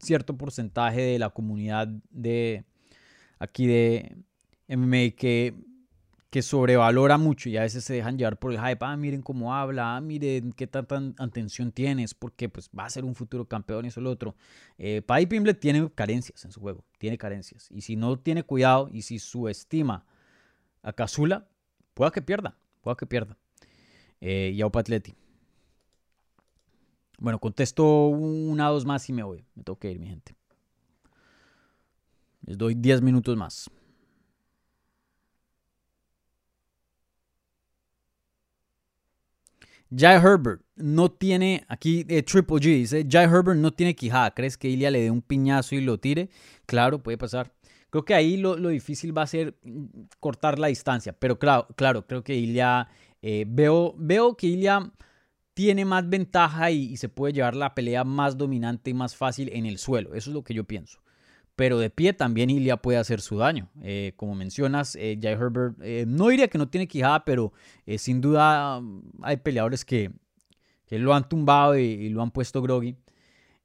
[0.00, 2.64] cierto porcentaje de la comunidad de
[3.38, 4.16] aquí de
[4.68, 5.54] MMA que,
[6.32, 8.78] que sobrevalora mucho y a veces se dejan llevar por el hype.
[8.80, 13.04] Ah, miren cómo habla, ah, miren qué tanta atención tienes, porque pues va a ser
[13.04, 14.34] un futuro campeón y eso y lo otro.
[14.78, 17.68] Eh, Paddy Pimblett tiene carencias en su juego, tiene carencias.
[17.70, 20.06] Y si no tiene cuidado y si subestima
[20.80, 21.46] a Kazula,
[21.92, 23.36] pueda que pierda, pueda que pierda.
[24.22, 25.14] Eh, y a.
[27.18, 29.44] Bueno, contesto una dos más y me voy.
[29.54, 30.34] Me tengo que ir, mi gente.
[32.46, 33.70] Les doy 10 minutos más.
[39.94, 44.30] Jai Herbert no tiene, aquí eh, Triple G dice, Jai Herbert no tiene quijada.
[44.30, 46.30] ¿Crees que Ilia le dé un piñazo y lo tire?
[46.66, 47.52] Claro, puede pasar.
[47.90, 49.84] Creo que ahí lo, difícil va a ser mm,
[50.18, 51.12] cortar la distancia.
[51.12, 52.88] Pero claro, claro creo que Ilia,
[53.20, 54.90] eh, veo, veo que Ilia
[55.52, 59.50] tiene más ventaja y, y se puede llevar la pelea más dominante y más fácil
[59.52, 60.14] en el suelo.
[60.14, 61.00] Eso es lo que yo pienso.
[61.54, 63.68] Pero de pie también Ilia puede hacer su daño.
[63.82, 67.52] Eh, como mencionas, eh, Herbert, eh, no diría que no tiene quijada, pero
[67.84, 70.10] eh, sin duda um, hay peleadores que,
[70.86, 72.96] que lo han tumbado y, lo han puesto groggy.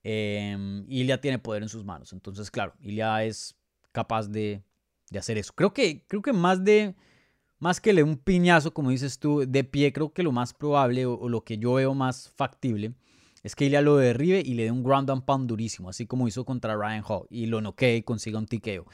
[0.03, 2.11] Eh, Ilia tiene poder en sus manos.
[2.13, 3.55] Entonces, claro, Ilia es
[3.93, 4.63] capaz de,
[5.09, 5.53] de hacer eso.
[5.55, 6.95] Creo que, creo que más de
[7.59, 11.05] más que le un piñazo, como dices tú, de pie, creo que lo más probable
[11.07, 12.93] o, o lo que yo veo más factible
[13.43, 16.27] es que Ilia lo derribe y le dé un ground and pound durísimo, así como
[16.27, 18.85] hizo contra Ryan Hall, y lo noquee y consiga un TKO.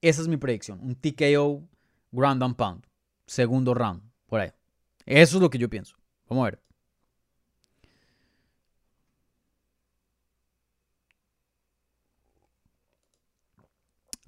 [0.00, 1.62] Esa es mi predicción, un TKO
[2.10, 2.84] ground and pound,
[3.26, 4.50] segundo round, por ahí.
[5.06, 5.96] Eso es lo que yo pienso.
[6.28, 6.62] Vamos a ver.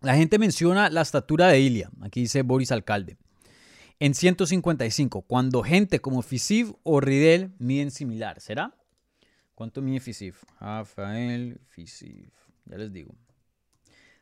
[0.01, 1.91] La gente menciona la estatura de Ilia.
[2.03, 3.17] Aquí dice Boris Alcalde.
[4.01, 8.39] En 155, cuando gente como Fisiv o Ridel miden similar.
[8.41, 8.75] ¿Será?
[9.55, 10.37] ¿Cuánto mide Fisiv?
[10.61, 12.31] Rafael Fisiv.
[12.65, 13.15] Ya les digo.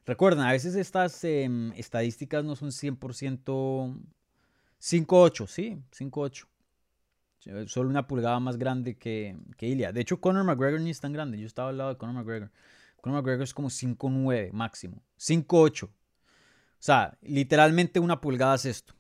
[0.05, 3.95] Recuerden, a veces estas eh, estadísticas no son 100%
[4.83, 5.81] 5'8, ¿sí?
[5.93, 6.47] 5'8.
[7.67, 9.93] Solo una pulgada más grande que, que Ilia.
[9.93, 11.39] De hecho, Conor McGregor ni es tan grande.
[11.39, 12.51] Yo estaba al lado de Conor McGregor.
[13.01, 15.03] Conor McGregor es como 5'9 máximo.
[15.19, 15.85] 5'8.
[15.85, 15.91] O
[16.79, 18.95] sea, literalmente una pulgada es esto.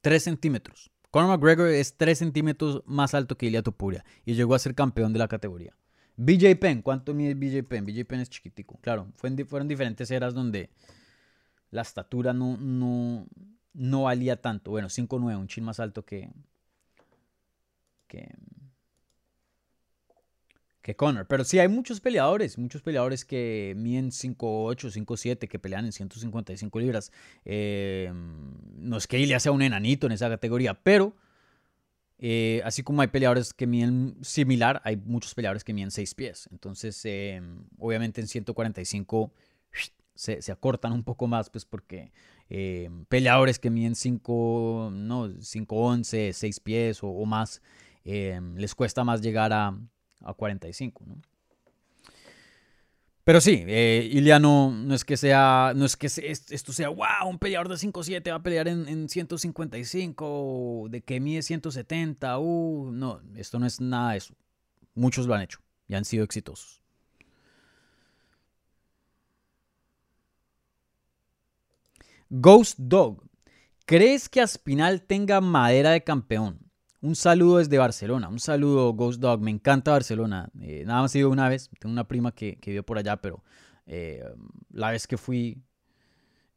[0.00, 0.90] 3 centímetros.
[1.10, 5.12] Conor McGregor es 3 centímetros más alto que Ilia Topuria y llegó a ser campeón
[5.12, 5.76] de la categoría.
[6.16, 7.86] BJ Penn, ¿cuánto mide BJ Penn?
[7.86, 8.78] BJ Penn es chiquitico.
[8.80, 10.70] Claro, fueron diferentes eras donde
[11.70, 13.26] la estatura no, no,
[13.72, 14.70] no valía tanto.
[14.70, 16.30] Bueno, 5'9, un chin más alto que,
[18.06, 18.28] que,
[20.90, 21.26] que Conor.
[21.26, 26.80] Pero sí hay muchos peleadores, muchos peleadores que miden 5'8, 5'7, que pelean en 155
[26.80, 27.12] libras.
[27.44, 28.12] Eh,
[28.76, 31.14] no es que Ilya sea un enanito en esa categoría, pero
[32.18, 36.48] eh, así como hay peleadores que miden similar, hay muchos peleadores que miden 6 pies.
[36.50, 37.40] Entonces, eh,
[37.78, 39.32] obviamente en 145
[40.14, 42.12] se, se, acortan un poco más, pues porque
[43.08, 47.62] peleadores que miden 5, no, 5'11, 6 pies o más,
[48.04, 49.78] les cuesta más llegar a
[50.22, 51.20] a 45, ¿no?
[53.24, 57.38] Pero sí, eh, Ilia no, es que sea, no es que esto sea, wow, un
[57.38, 63.20] peleador de 5'7 va a pelear en, en 155, de que mide 170, uh, no,
[63.36, 64.34] esto no es nada de eso.
[64.94, 66.82] Muchos lo han hecho y han sido exitosos.
[72.30, 73.22] Ghost Dog,
[73.86, 76.69] ¿crees que Aspinal tenga madera de campeón?
[77.02, 80.50] Un saludo desde Barcelona, un saludo Ghost Dog, me encanta Barcelona.
[80.60, 83.16] Eh, nada más he ido una vez, tengo una prima que, que vive por allá,
[83.16, 83.42] pero
[83.86, 84.22] eh,
[84.70, 85.62] la vez que fui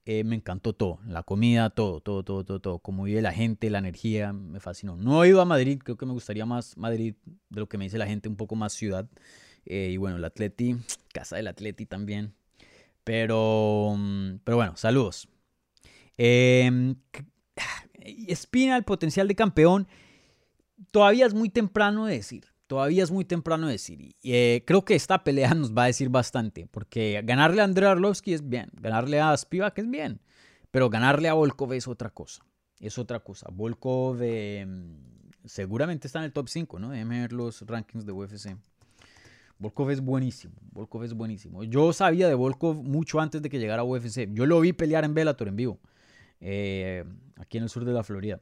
[0.05, 3.69] eh, me encantó todo, la comida, todo, todo, todo, todo, todo, como vive la gente,
[3.69, 4.97] la energía, me fascinó.
[4.97, 7.15] No he ido a Madrid, creo que me gustaría más Madrid
[7.49, 9.07] de lo que me dice la gente, un poco más ciudad.
[9.65, 10.75] y bueno, el Atleti,
[11.13, 12.33] casa del Atleti también.
[13.05, 13.97] Pero,
[14.43, 15.29] pero bueno, saludos.
[16.17, 16.95] Em,
[18.27, 19.87] Espina, el potencial de campeón
[20.91, 22.45] todavía es muy temprano de decir.
[22.67, 24.01] Todavía es muy temprano de decir.
[24.01, 26.67] Y eh, creo que esta pelea nos va a decir bastante.
[26.67, 28.69] Porque ganarle a Andrei Arlovsky es bien.
[28.79, 30.19] Ganarle a Spivak es bien.
[30.71, 32.43] Pero ganarle a Volkov es otra cosa.
[32.79, 33.47] Es otra cosa.
[33.51, 34.97] Volkov em,
[35.45, 36.89] seguramente está en el top 5, ¿no?
[36.89, 38.55] Déjenme ver los rankings de UFC.
[39.59, 40.55] Volkov es buenísimo.
[40.71, 41.63] Volkov es buenísimo.
[41.63, 44.27] Yo sabía de Volkov mucho antes de que llegara a UFC.
[44.34, 45.79] Yo lo vi pelear en Bellator en vivo.
[46.41, 47.05] Eh,
[47.38, 48.41] aquí en el sur de la Florida.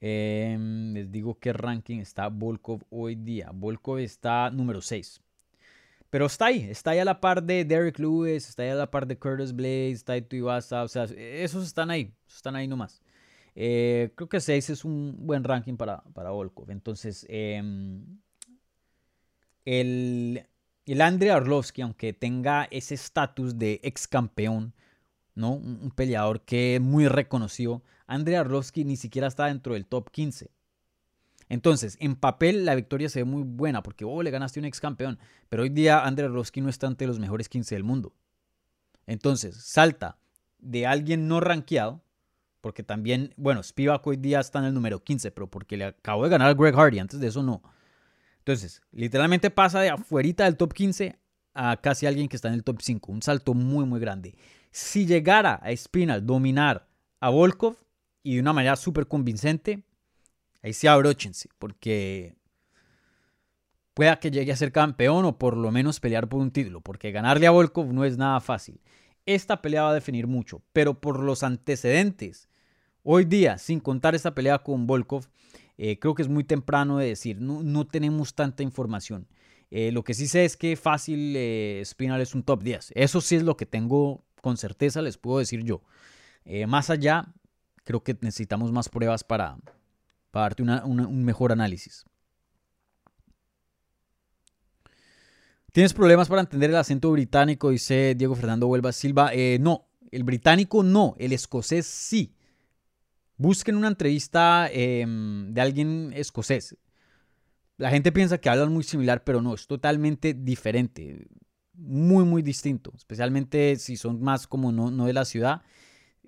[0.00, 3.50] Em, les digo qué ranking está Volkov hoy día.
[3.52, 5.20] Volkov está número 6.
[6.10, 8.90] Pero está ahí, está ahí a la par de Derek Lewis, está ahí a la
[8.90, 13.02] par de Curtis Blaze, Taito Iwasa, o sea, esos están ahí, están ahí nomás.
[13.54, 16.70] Eh, creo que 6 es un buen ranking para, para Volkov.
[16.70, 18.20] Entonces, em,
[19.64, 20.46] el,
[20.86, 24.72] el Andrei Arlovsky, aunque tenga ese estatus de ex campeón,
[25.34, 25.52] ¿no?
[25.52, 27.82] Un, peleador que es muy reconocido.
[28.08, 30.50] Andrei Arlovsky ni siquiera está dentro del top 15.
[31.48, 34.66] Entonces, en papel la victoria se ve muy buena porque oh, le ganaste a un
[34.66, 35.18] ex campeón.
[35.48, 38.12] Pero hoy día Andrei Arlovsky no está entre los mejores 15 del mundo.
[39.06, 40.18] Entonces, salta
[40.58, 42.02] de alguien no rankeado,
[42.60, 46.24] porque también, bueno, Spivak hoy día está en el número 15, pero porque le acabó
[46.24, 47.62] de ganar a Greg Hardy, antes de eso no.
[48.38, 51.18] Entonces, literalmente pasa de afuerita del top 15
[51.54, 53.12] a casi alguien que está en el top 5.
[53.12, 54.34] Un salto muy, muy grande.
[54.70, 56.88] Si llegara a Spinal dominar
[57.20, 57.76] a Volkov
[58.22, 59.82] y de una manera súper convincente,
[60.62, 62.36] ahí sí abróchense, porque
[63.94, 67.10] pueda que llegue a ser campeón o por lo menos pelear por un título, porque
[67.10, 68.80] ganarle a Volkov no es nada fácil.
[69.26, 72.48] Esta pelea va a definir mucho, pero por los antecedentes,
[73.02, 75.26] hoy día, sin contar esta pelea con Volkov,
[75.76, 79.28] eh, creo que es muy temprano de decir, no, no tenemos tanta información.
[79.70, 82.92] Eh, lo que sí sé es que fácil eh, Spinal es un top 10.
[82.94, 85.82] Eso sí es lo que tengo con certeza, les puedo decir yo.
[86.44, 87.34] Eh, más allá,
[87.88, 89.56] creo que necesitamos más pruebas para,
[90.30, 92.04] darte un mejor análisis.
[95.72, 97.70] ¿Tienes problemas para entender el acento británico?
[97.70, 99.32] Dice Diego Fernando Huelva Silva.
[99.58, 102.34] no, el británico no, el escocés sí.
[103.38, 106.76] Busquen una entrevista em, de alguien escocés.
[107.78, 111.26] La gente piensa que hablan muy similar, pero no, es totalmente diferente.
[111.72, 112.92] Muy, muy distinto.
[112.94, 115.62] Especialmente si son más como no, no de la ciudad.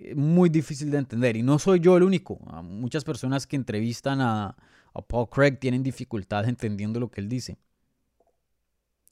[0.00, 1.36] Eh, muy difícil de entender.
[1.36, 2.38] Y no soy yo el único.
[2.62, 4.56] Muchas personas que entrevistan a,
[4.94, 7.58] a Paul Craig tienen dificultad entendiendo lo que él dice.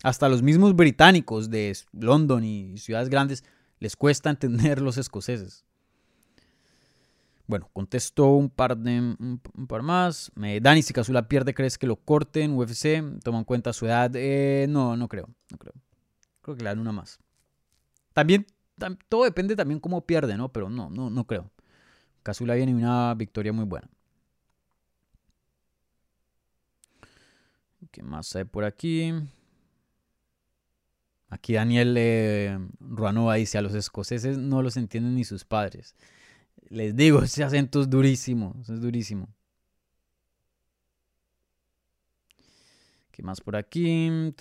[0.02, 3.44] Hasta los mismos británicos de London y ciudades grandes
[3.80, 5.64] les cuesta entender los escoceses.
[7.46, 10.30] Bueno, contesto un par, de, par más.
[10.60, 12.52] Dani, si Casula pierde, ¿crees que lo corten?
[12.52, 14.10] UFC, toma en cuenta su edad.
[14.14, 15.30] Eh, no, no creo.
[15.50, 15.72] No creo.
[16.42, 17.18] Creo que le dan una más.
[18.12, 18.46] También,
[19.08, 20.52] todo depende también cómo pierde, ¿no?
[20.52, 21.50] Pero no, no, no creo.
[22.22, 23.88] Casula viene una victoria muy buena.
[27.90, 29.12] ¿Qué más hay por aquí?
[31.30, 35.94] Aquí Daniel eh, Ruanova dice, a los escoceses no los entienden ni sus padres.
[36.68, 39.28] Les digo, ese acento es durísimo, es durísimo.
[43.10, 44.32] ¿Qué más por aquí?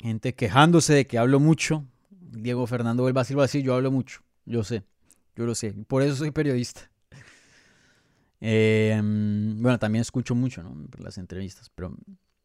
[0.00, 1.84] Gente quejándose de que hablo mucho.
[2.10, 4.22] Diego Fernando vuelve a decirlo así, yo hablo mucho.
[4.46, 4.82] Yo sé,
[5.36, 5.72] yo lo sé.
[5.86, 6.90] Por eso soy periodista.
[8.42, 10.74] Em, bueno, también escucho mucho, ¿no?
[10.98, 11.94] Las entrevistas, pero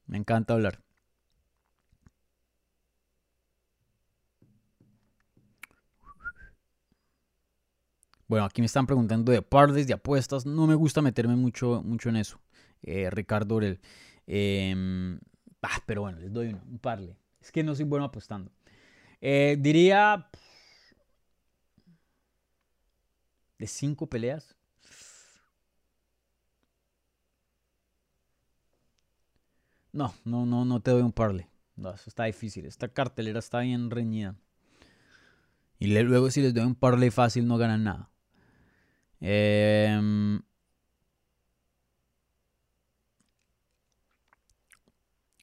[0.08, 0.84] me encanta hablar.
[8.28, 10.46] Bueno, aquí me están preguntando de pardes, de apuestas.
[10.46, 12.42] No me gusta meterme mucho, mucho en eso.
[12.82, 13.80] Eh, Ricardo Orel.
[14.28, 15.18] Em,
[15.62, 17.16] ah, pero bueno, les doy un parle.
[17.46, 18.52] Es que no soy bueno apostando.
[19.22, 20.30] Eh, diría
[23.60, 24.56] de cinco peleas.
[29.94, 31.50] No, no, no, no te doy un parle.
[31.76, 32.66] No, eso está difícil.
[32.66, 34.36] Esta cartelera está bien reñida.
[35.80, 38.10] Y luego si les doy un parle fácil no ganan nada.
[39.22, 40.40] Eh,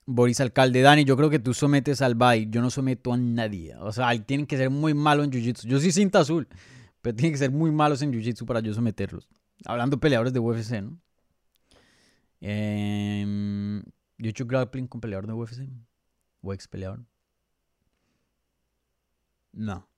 [0.04, 3.76] Boris Alcalde, Dani, yo creo que tú sometes al Bay, yo no someto a nadie.
[3.76, 5.66] O sea, tienen que ser muy malos en Jiu-Jitsu.
[5.68, 6.48] Yo sí cinta azul,
[7.00, 9.28] pero tienen que ser muy malos en Jiu-Jitsu para yo someterlos.
[9.64, 10.98] Hablando de peleadores de UFC, ¿no?
[12.40, 13.82] Eh,
[14.18, 15.68] yo he hecho grappling con peleador de UFC.
[16.42, 17.04] O ex peleador.
[19.52, 19.88] No.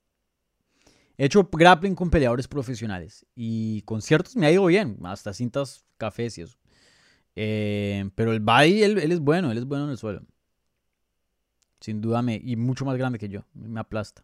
[1.17, 3.25] He hecho grappling con peleadores profesionales.
[3.35, 4.99] Y con ciertos me ha ido bien.
[5.03, 6.57] Hasta cintas cafés y eso.
[7.35, 10.21] Eh, pero el body, él, es bueno, él es bueno en el suelo.
[11.79, 13.41] Sin duda, me, y mucho más grande que yo.
[13.53, 14.23] Me aplasta.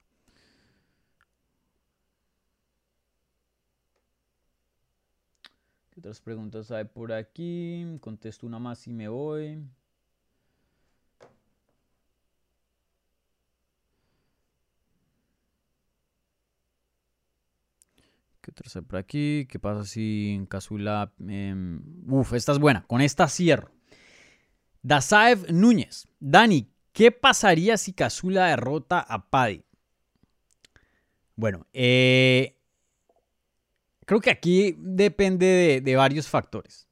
[5.92, 7.86] ¿Qué otras preguntas hay por aquí?
[8.00, 9.62] Contesto una más y me voy.
[18.42, 19.46] ¿Qué tercer por aquí?
[19.50, 21.14] ¿Qué pasa si en Casula...
[21.20, 22.84] Em, uf, esta es buena.
[22.88, 23.72] Con esta cierro.
[24.82, 26.08] Dasaev Núñez.
[26.20, 29.64] Dani, ¿qué pasaría si Casula derrota a Paddy?
[31.36, 32.58] Bueno, eh,
[34.06, 36.88] creo que aquí depende de, varios factores.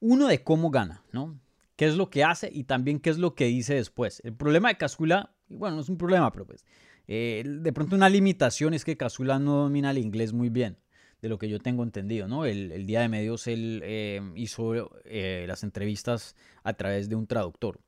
[0.00, 1.40] Uno de cómo gana, ¿no?
[1.74, 4.20] ¿Qué es lo que hace y también qué es lo que dice después?
[4.24, 6.64] El problema de Casula, bueno, no es un problema, pero pues
[7.10, 10.76] eh, de pronto una limitación es que Casula no domina el inglés muy bien,
[11.22, 12.44] de lo que yo tengo entendido, ¿no?
[12.44, 17.80] El, día de medios él eh, hizo eh, las entrevistas a través de un traductor,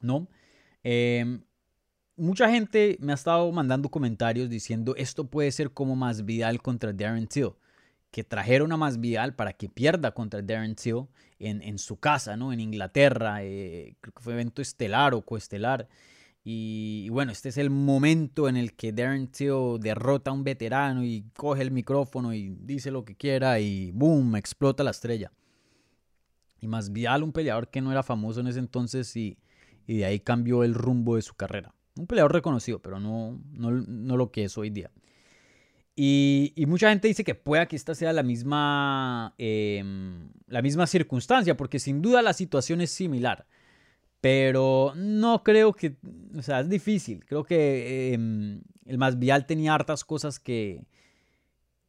[0.00, 0.28] ¿no?
[0.82, 1.42] Em,
[2.16, 7.28] mucha gente me ha estado mandando comentarios diciendo esto puede ser como Masvidal contra Darren
[7.28, 7.50] Till,
[8.10, 11.06] que trajeron a Masvidal para que pierda contra Darren Till
[11.38, 12.50] en, en su casa, ¿no?
[12.54, 15.86] En Inglaterra, creo que fue evento estelar o coestelar.
[16.44, 21.04] Y, bueno, este es el momento en el que Darren Till derrota a un veterano
[21.04, 25.30] y coge el micrófono y dice lo que quiera y boom, explota la estrella.
[26.60, 29.38] Y más vial un peleador que no era famoso en ese entonces y,
[29.86, 31.74] de ahí cambió el rumbo de su carrera.
[31.96, 34.90] Un peleador reconocido, pero no, no, lo que es hoy día.
[35.94, 41.56] Y, mucha gente dice que pueda que esta sea la misma, em, la misma circunstancia,
[41.56, 43.46] porque sin duda la situación es similar.
[44.22, 45.96] Pero no creo que,
[46.38, 47.24] o sea, es difícil.
[47.26, 50.86] Creo que em, el el vial tenía hartas cosas que,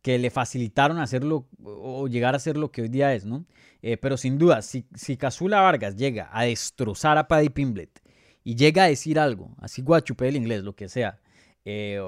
[0.02, 3.46] que le facilitaron hacerlo o llegar a ser lo que hoy día es, ¿no?
[3.84, 8.02] Eh, pero sin duda, si, si Casula Vargas llega a destrozar a Paddy Pimblet
[8.44, 11.20] y llega a decir algo, así guachupe el inglés, lo que sea,
[11.66, 12.02] eh,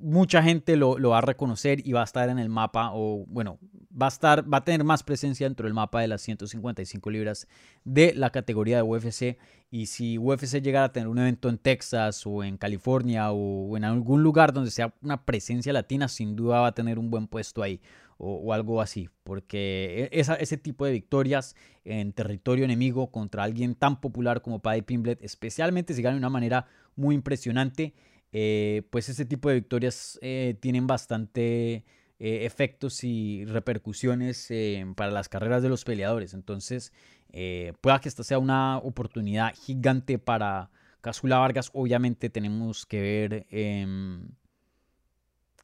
[0.00, 3.58] mucha gente lo, va a reconocer y va a estar en el mapa, o bueno,
[3.90, 7.48] va a estar, va a tener más presencia dentro del mapa de las 155 libras
[7.84, 9.38] de la categoría de UFC.
[9.70, 13.84] Y si UFC llegara a tener un evento en Texas o en California o en
[13.84, 17.62] algún lugar donde sea una presencia latina, sin duda va a tener un buen puesto
[17.62, 17.80] ahí
[18.18, 19.08] o, algo así.
[19.24, 24.82] Porque e, ese tipo de victorias en territorio enemigo contra alguien tan popular como Paddy
[24.82, 27.94] Pimblet, especialmente si gana de una manera muy impresionante,
[28.32, 31.84] eh, pues ese tipo de victorias eh, tienen bastante
[32.18, 34.48] eh, efectos y repercusiones
[34.96, 36.34] para las carreras de los peleadores.
[36.34, 36.92] Entonces,
[37.80, 40.70] pueda que esta sea una oportunidad gigante para
[41.00, 41.70] Casula Vargas.
[41.72, 44.28] Obviamente tenemos que ver em,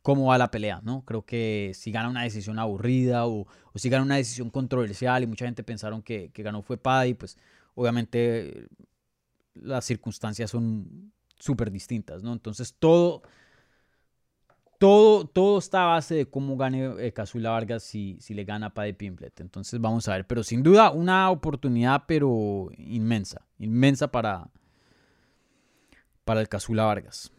[0.03, 1.05] cómo va la pelea, ¿no?
[1.05, 5.47] Creo que si gana una decisión aburrida o, si gana una decisión controversial y mucha
[5.47, 7.37] gente pensaron que, que ganó fue Paddy, pues
[7.75, 8.69] obviamente
[9.55, 12.33] las circunstancias son súper distintas, ¿no?
[12.33, 13.23] Entonces todo
[14.79, 18.67] todo, todo está a base de cómo gane eh, Casula Vargas si, si le gana
[18.67, 19.41] a Paddy Pimplet.
[19.41, 20.27] Entonces vamos a ver.
[20.27, 23.47] Pero sin duda una oportunidad, pero inmensa.
[23.59, 24.51] Inmensa para,
[26.25, 27.33] para el Casula Vargas.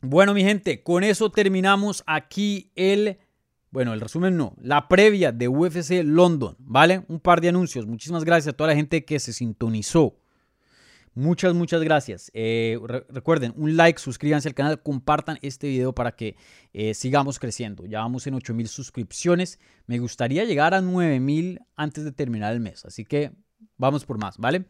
[0.00, 3.18] Bueno, mi gente, con eso terminamos aquí el...
[3.70, 7.04] Bueno, el resumen no, la previa de UFC London, ¿vale?
[7.06, 7.86] Un par de anuncios.
[7.86, 10.16] Muchísimas gracias a toda la gente que se sintonizó.
[11.14, 12.30] Muchas, muchas gracias.
[12.34, 16.36] Eh, recuerden, un like, suscríbanse al canal, compartan este video para que
[16.72, 17.84] eh, sigamos creciendo.
[17.86, 19.58] Ya vamos en 8000 suscripciones.
[19.86, 22.84] Me gustaría llegar a 9000 antes de terminar el mes.
[22.84, 23.32] Así que
[23.76, 24.66] vamos por más, ¿vale?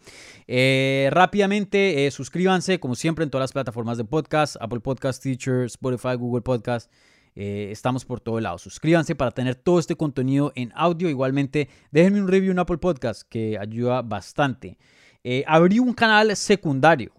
[0.47, 6.15] Eh, rápidamente, suscríbanse, como siempre, en todas las plataformas de podcast: Apple Podcast, Teacher, Spotify,
[6.17, 6.91] Google Podcast.
[7.35, 8.63] estamos por todos lados.
[8.63, 11.11] Suscríbanse para tener todo este contenido en audio.
[11.11, 14.79] Igualmente, déjenme un review en Apple Podcast que ayuda bastante.
[15.23, 17.13] Eh, abrí un canal secundario,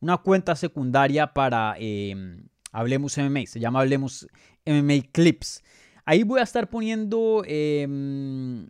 [0.00, 4.28] una cuenta secundaria para em, Hablemos MMA, se llama Hablemos
[4.64, 5.62] MMA Clips.
[6.04, 8.66] Ahí voy a estar poniendo em,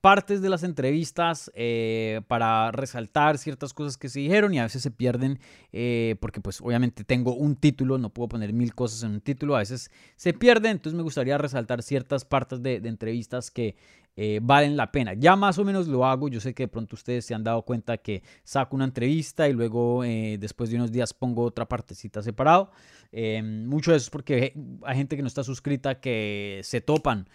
[0.00, 4.82] partes de las entrevistas eh, para resaltar ciertas cosas que se dijeron y a veces
[4.82, 5.38] se pierden
[5.72, 9.56] eh, porque pues obviamente tengo un título, no puedo poner mil cosas en un título,
[9.56, 13.76] a veces se pierden, entonces me gustaría resaltar ciertas partes de entrevistas que
[14.18, 15.12] eh, valen la pena.
[15.12, 17.62] Ya más o menos lo hago, yo sé que de pronto ustedes se han dado
[17.62, 22.22] cuenta que saco una entrevista y luego eh, después de unos días pongo otra partecita
[22.22, 22.70] separado.
[23.12, 24.54] Eh, mucho de eso es porque
[24.84, 27.28] hay gente que no está suscrita que se topan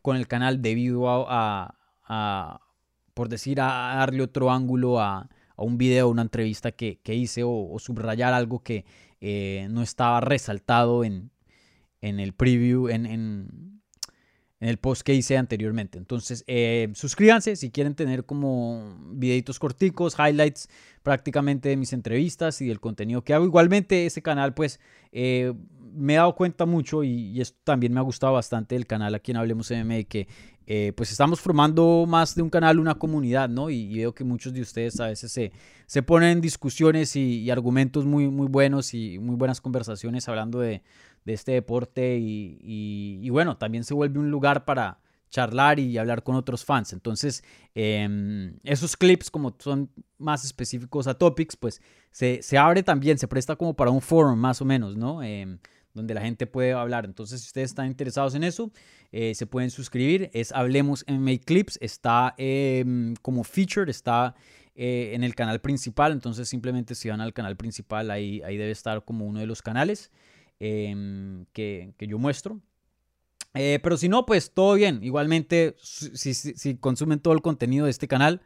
[0.00, 1.74] con el canal debido a,
[3.12, 8.32] por decir, a darle otro ángulo a, un video, una entrevista que, hice o, subrayar
[8.32, 8.86] algo que
[9.70, 11.30] no estaba resaltado en,
[12.00, 13.81] en el preview, en
[14.68, 15.98] el post que hice anteriormente.
[15.98, 20.68] Entonces, eh, suscríbanse si quieren tener como videitos corticos, highlights
[21.02, 23.44] prácticamente de mis entrevistas y del contenido que hago.
[23.44, 24.78] Igualmente, ese canal, pues,
[25.10, 25.52] eh,
[25.94, 29.32] me he dado cuenta mucho y, esto también me ha gustado bastante el canal aquí
[29.32, 30.28] en Hablemos MM, que
[30.66, 33.70] eh, pues estamos formando más de un canal, una comunidad, ¿no?
[33.70, 35.52] Y, veo que muchos de ustedes a veces se,
[35.86, 40.82] se ponen discusiones y, argumentos muy, muy buenos y muy buenas conversaciones hablando de,
[41.24, 44.98] de este deporte y, bueno, también se vuelve un lugar para
[45.30, 46.92] charlar y hablar con otros fans.
[46.92, 47.42] Entonces,
[47.74, 53.56] em, esos clips, como son más específicos a topics, pues se, abre también, se presta
[53.56, 55.22] como para un forum más o menos, ¿no?
[55.22, 55.58] Em,
[55.94, 57.04] donde la gente puede hablar.
[57.04, 58.72] Entonces, si ustedes están interesados en eso,
[59.10, 60.30] eh, se pueden suscribir.
[60.32, 64.34] Es Hablemos MMA Clips, está em, como featured, está
[64.74, 66.12] eh, en el canal principal.
[66.12, 69.62] Entonces, simplemente si van al canal principal, ahí, ahí debe estar como uno de los
[69.62, 70.10] canales.
[70.64, 72.60] Em, que, yo muestro.
[73.54, 75.02] Eh, pero si no, pues todo bien.
[75.02, 78.42] Igualmente, si, consumen todo el contenido de este canal,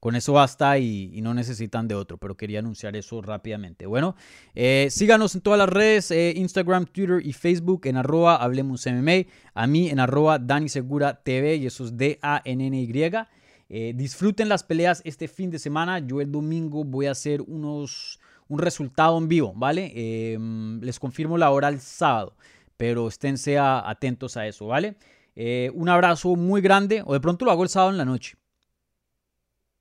[0.00, 2.18] con eso basta y, no necesitan de otro.
[2.18, 3.86] Pero quería anunciar eso rápidamente.
[3.86, 4.16] Bueno,
[4.54, 9.26] eh, síganos en todas las redes, eh, Instagram, Twitter y Facebook en arroba Hablemos MMA.
[9.54, 13.92] A mí en arroba Dani Segura TV y eso es D-A-N-N-Y.
[13.94, 15.98] disfruten las peleas este fin de semana.
[16.00, 18.18] Yo el domingo voy a hacer unos
[18.50, 19.92] un resultado en vivo, ¿vale?
[19.94, 22.34] Em, les confirmo la hora el sábado,
[22.76, 24.96] pero esténse atentos a eso, ¿vale?
[25.36, 28.36] Eh, un abrazo muy grande, o de pronto lo hago el sábado en la noche.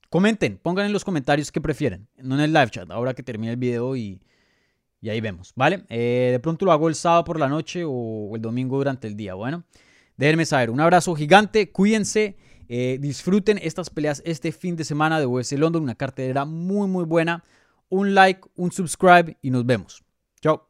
[0.10, 3.52] Comenten, pongan en los comentarios qué prefieren, no en el live chat, ahora que termine
[3.52, 4.20] el video y,
[5.04, 5.86] ahí vemos, ¿vale?
[5.90, 9.16] Eh, de pronto lo hago el sábado por la noche o, el domingo durante el
[9.16, 9.64] día, bueno.
[10.18, 12.36] Déjenme saber, un abrazo gigante, cuídense,
[12.68, 17.06] eh, disfruten estas peleas este fin de semana de UFC London, una cartelera muy muy
[17.06, 17.44] buena
[17.90, 20.04] un like, un subscribe y nos vemos.
[20.42, 20.70] Chao.